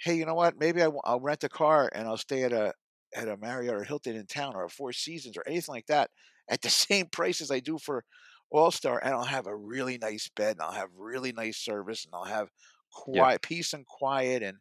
[0.00, 0.58] hey, you know what?
[0.58, 2.74] Maybe I, will rent a car and I'll stay at a
[3.14, 6.10] at a Marriott or Hilton in town or a Four Seasons or anything like that
[6.48, 8.04] at the same price as I do for
[8.50, 12.04] All Star, and I'll have a really nice bed and I'll have really nice service
[12.04, 12.50] and I'll have
[12.92, 14.58] Quiet, peace and quiet, and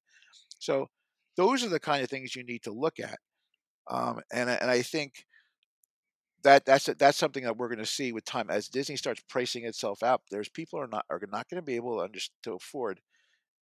[0.60, 0.88] so
[1.38, 3.20] those are the kind of things you need to look at.
[3.88, 5.26] Um, and I- and I think
[6.44, 9.66] that that's that's something that we're going to see with time as Disney starts pricing
[9.66, 10.22] itself out.
[10.30, 13.02] There's people are not are not going to be able to under, to afford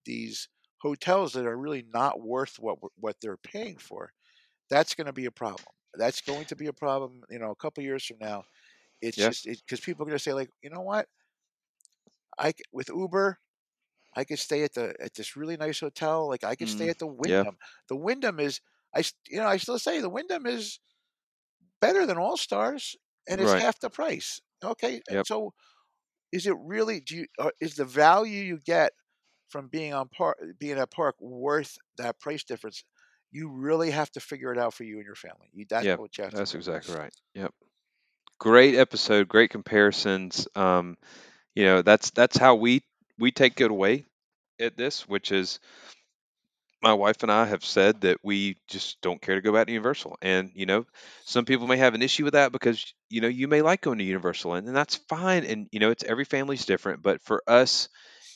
[0.05, 0.49] these
[0.81, 4.13] hotels that are really not worth what what they're paying for.
[4.69, 5.65] That's going to be a problem.
[5.95, 7.23] That's going to be a problem.
[7.29, 8.45] You know, a couple years from now,
[9.01, 9.31] it's Yeah.
[9.31, 11.07] just because people are going to say like, you know what,
[12.37, 13.39] I with Uber.
[14.15, 16.27] I could stay at the at this really nice hotel.
[16.27, 17.45] Like I could stay Mm, at the yeah.
[17.45, 17.57] Wyndham.
[17.89, 18.61] The Wyndham is
[18.95, 20.79] I you know I still say the Wyndham is
[21.81, 22.95] better than All Stars,
[23.27, 23.63] and it's Right.
[23.63, 24.41] half the price.
[24.63, 25.27] Okay, Yep.
[25.27, 25.53] so
[26.31, 27.01] is it really?
[27.01, 28.93] Do you uh, is the value you get
[29.49, 32.83] from being on park being at park worth that price difference?
[33.31, 35.49] You really have to figure it out for you and your family.
[35.53, 35.99] You, that's Yep.
[35.99, 37.13] what you have to That's exactly right.
[37.35, 37.53] Yep.
[38.39, 39.27] Great episode.
[39.27, 40.47] Great comparisons.
[40.55, 40.97] Um,
[41.55, 42.83] you know, that's that's how we
[43.17, 44.05] we take it away
[44.59, 45.59] at this, which is
[46.83, 49.73] my wife and I have said that we just don't care to go back to
[49.73, 50.17] Universal.
[50.21, 50.85] And, you know,
[51.23, 53.99] some people may have an issue with that because, you know, you may like going
[53.99, 55.45] to Universal and, and that's fine.
[55.45, 57.01] And, you know, it's every family's different.
[57.01, 57.87] But for us,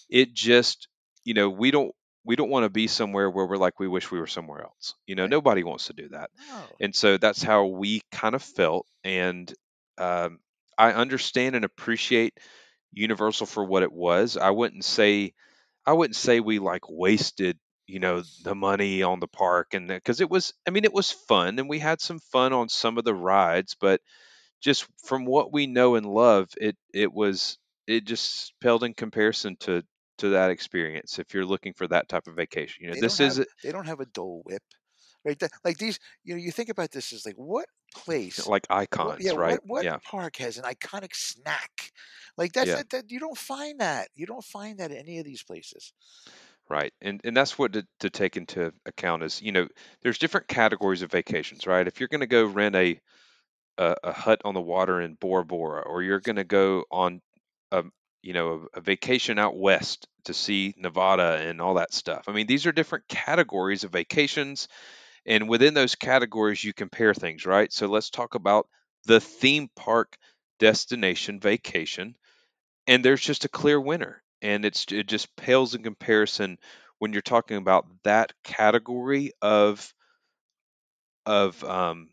[0.09, 0.87] it just,
[1.25, 1.91] you know, we don't
[2.23, 4.95] we don't want to be somewhere where we're like we wish we were somewhere else.
[5.05, 6.29] You know, nobody wants to do that.
[6.49, 6.61] No.
[6.81, 8.85] And so that's how we kind of felt.
[9.03, 9.53] And
[9.97, 10.39] um,
[10.77, 12.37] I understand and appreciate
[12.91, 14.37] Universal for what it was.
[14.37, 15.33] I wouldn't say,
[15.85, 20.21] I wouldn't say we like wasted, you know, the money on the park and because
[20.21, 23.05] it was, I mean, it was fun and we had some fun on some of
[23.05, 24.01] the rides, but
[24.61, 27.57] just from what we know and love, it it was
[27.87, 29.83] it just paled in comparison to
[30.19, 31.19] to that experience.
[31.19, 33.45] If you're looking for that type of vacation, you know, They this don't is have
[33.63, 34.63] they don't have a Dole Whip,
[35.27, 35.39] right?
[35.39, 38.77] That, like these, you know, you think about this as like what place, like what,
[38.77, 39.59] icons, yeah, right?
[39.65, 41.91] what what Yeah, park has an iconic snack?
[42.37, 42.75] Like that's yeah.
[42.77, 44.07] that, that you don't find that.
[44.15, 45.93] You don't find that at any of these places.
[46.69, 46.93] Right.
[47.01, 49.67] And and that's what to, to take into account is, you know,
[50.01, 51.87] there's different categories of vacations, right?
[51.87, 52.99] If you're going to go rent a,
[53.77, 57.21] a a hut on the water in Bora Bora, or you're going to go on
[57.71, 57.83] a
[58.21, 62.25] you know a, a vacation out west to see Nevada and all that stuff.
[62.27, 64.67] I mean, these are different categories of vacations,
[65.27, 67.71] and within those categories, you compare things, right?
[67.73, 68.67] So let's talk about
[69.05, 70.17] the theme park
[70.59, 72.15] destination vacation
[72.87, 76.57] and there's just a clear winner and it's it just pales in comparison
[76.99, 79.93] when you're talking about that category of
[81.25, 82.09] of um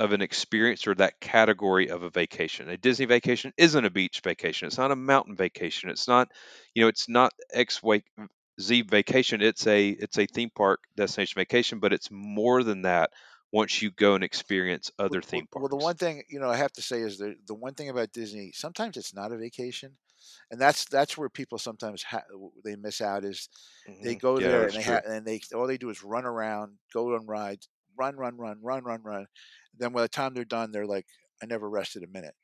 [0.00, 2.68] of an experience or that category of a vacation.
[2.70, 4.66] A Disney vacation isn't a beach vacation.
[4.66, 5.90] It's not a mountain vacation.
[5.90, 6.28] It's not,
[6.74, 7.82] you know, it's not X
[8.60, 9.42] Z vacation.
[9.42, 13.10] It's a it's a theme park destination vacation, but it's more than that
[13.52, 16.72] once you go and experience other theme well, the one thing you know I have
[16.74, 19.96] to say is the the one thing about Disney, sometimes it's not a vacation,
[20.50, 22.24] and that's that's where people sometimes ha-
[22.64, 23.48] they miss out is
[24.02, 26.24] they hmm go Yeah, there and they have and they all they do is run
[26.26, 29.26] around, go on rides, run, run, run, run, run, run.
[29.76, 31.06] Then by the time they're done, they're like,
[31.42, 32.34] I never rested a minute.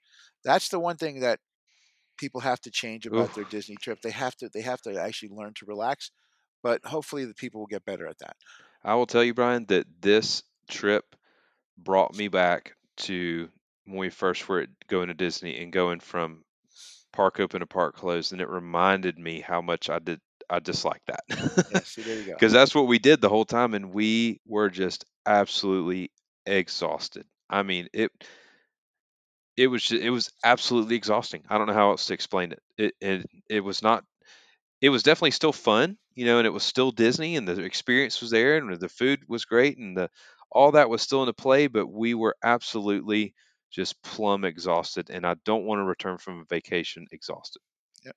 [0.44, 1.40] That's the one thing that
[2.16, 4.00] people have to change about their Disney trip.
[4.02, 6.10] They have to they have to actually learn to relax,
[6.62, 8.36] but hopefully the people will get better at that.
[8.84, 11.16] I will tell you, Bryan, that this trip
[11.78, 13.48] brought me back to
[13.86, 16.44] when we first were going to Disney and going from
[17.12, 21.00] park open to park closed, and it reminded me how much I did I dislike
[21.06, 21.24] that
[21.86, 22.32] see, there you go.
[22.32, 26.10] because that's what we did the whole time, and we were just absolutely
[26.44, 27.24] exhausted.
[27.48, 28.10] I mean, it
[29.56, 31.44] it was just, it was absolutely exhausting.
[31.48, 32.62] I don't know how else to explain it.
[32.78, 34.04] It it, it was not.
[34.80, 38.20] It was definitely still fun, you know, and it was still Disney, and the experience
[38.20, 40.10] was there, and the food was great, and the
[40.52, 41.66] all that was still into play.
[41.68, 43.34] But we were absolutely
[43.70, 47.62] just plumb exhausted, and I don't want to return from a vacation exhausted.
[48.04, 48.12] Yeah.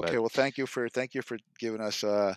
[0.00, 2.34] But Okay, well, thank you for thank you for giving us uh,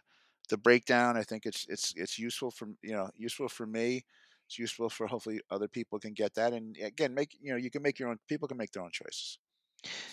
[0.50, 1.18] the breakdown.
[1.18, 4.06] I think it's it's it's useful for you know useful for me.
[4.52, 6.52] It's useful for hopefully other people can get that.
[6.52, 8.20] And again, make you know you can make your own.
[8.28, 9.38] People can make their own choices.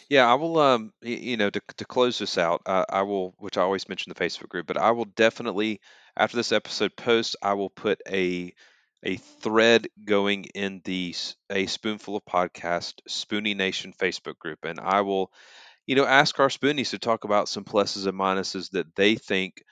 [0.08, 0.58] Yeah, I will.
[0.58, 4.12] Um, you know, to to close this out, uh, I will, which I always mention
[4.12, 5.80] the Facebook group, but I will definitely,
[6.16, 8.54] after this episode post, I will put a
[9.02, 11.16] a thread going in the
[11.50, 15.32] a spoonful of podcast Spoonie Nation Facebook group, and I will,
[15.84, 19.64] you know, ask our Spoonies to talk about some pluses and minuses that they think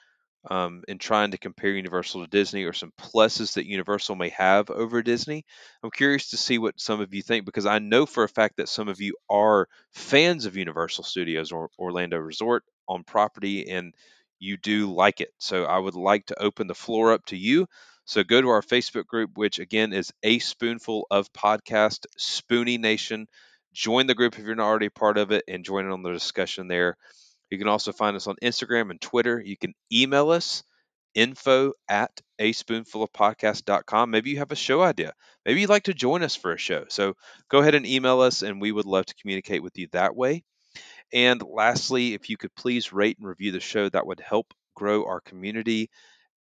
[0.51, 4.71] um, in trying to compare Universal to Disney or some pluses that Universal may have
[4.71, 5.45] over Disney.
[5.83, 8.57] I'm curious to see what some of you think because I know for a fact
[8.59, 13.93] that some of you are fans of Universal Studios or Orlando Resort on property and
[14.39, 15.31] you do like it.
[15.39, 17.67] So I would like to open the floor up to you.
[18.05, 23.27] So go to our Facebook group, which again is A Spoonful of Podcast, Spoonie Nation.
[23.73, 26.13] Join the group if you're not already part of it and join in on the
[26.13, 26.97] discussion there.
[27.51, 29.41] You can also find us on Instagram and Twitter.
[29.45, 30.63] You can email us
[31.15, 34.11] info at a spoonful of podcast.com.
[34.11, 35.13] Maybe you have a show idea.
[35.45, 36.85] Maybe you'd like to join us for a show.
[36.89, 37.15] So
[37.49, 40.45] go ahead and email us, and we would love to communicate with you that way.
[41.13, 45.07] And lastly, if you could please rate and review the show, that would help grow
[45.07, 45.89] our community.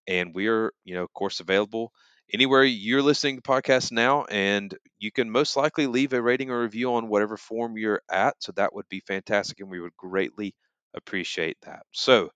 [0.07, 1.93] And we are, you know, of course, available
[2.33, 4.25] anywhere you're listening to podcasts now.
[4.25, 8.35] And you can most likely leave a rating or review on whatever form you're at.
[8.41, 9.61] So that would be fantastic.
[9.61, 10.55] And we would greatly
[10.97, 11.83] appreciate that.
[11.93, 12.31] So,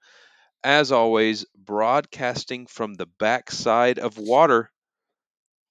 [0.62, 4.70] as always, broadcasting from the backside of water.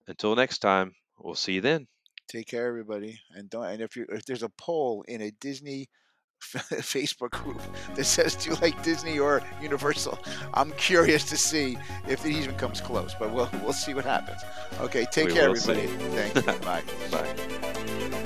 [0.07, 1.88] Until next time, we'll see you then.
[2.28, 3.66] Take care, everybody, and don't.
[3.66, 5.88] And if you if there's a poll in a Disney
[6.44, 7.61] Facebook group
[7.95, 10.20] that says, "Do you like Disney or Universal?"
[10.53, 13.16] I'm curious to see if it even comes close.
[13.18, 14.41] But we'll we'll see what happens.
[14.80, 15.72] Okay, take We care, will see.
[15.74, 16.32] everybody.
[16.32, 16.60] Thank you.
[16.66, 16.84] Bye.
[17.11, 18.26] Bye.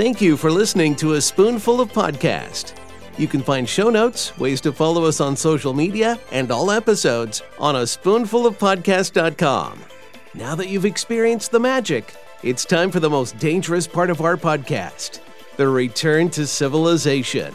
[0.00, 2.72] Thank you for listening to A Spoonful of Podcast.
[3.18, 7.42] You can find show notes, ways to follow us on social media, and all episodes
[7.58, 9.84] on a spoonfulofpodcast.com.
[10.32, 14.38] Now that you've experienced the magic, it's time for the most dangerous part of our
[14.38, 15.20] podcast
[15.58, 17.54] the return to civilization.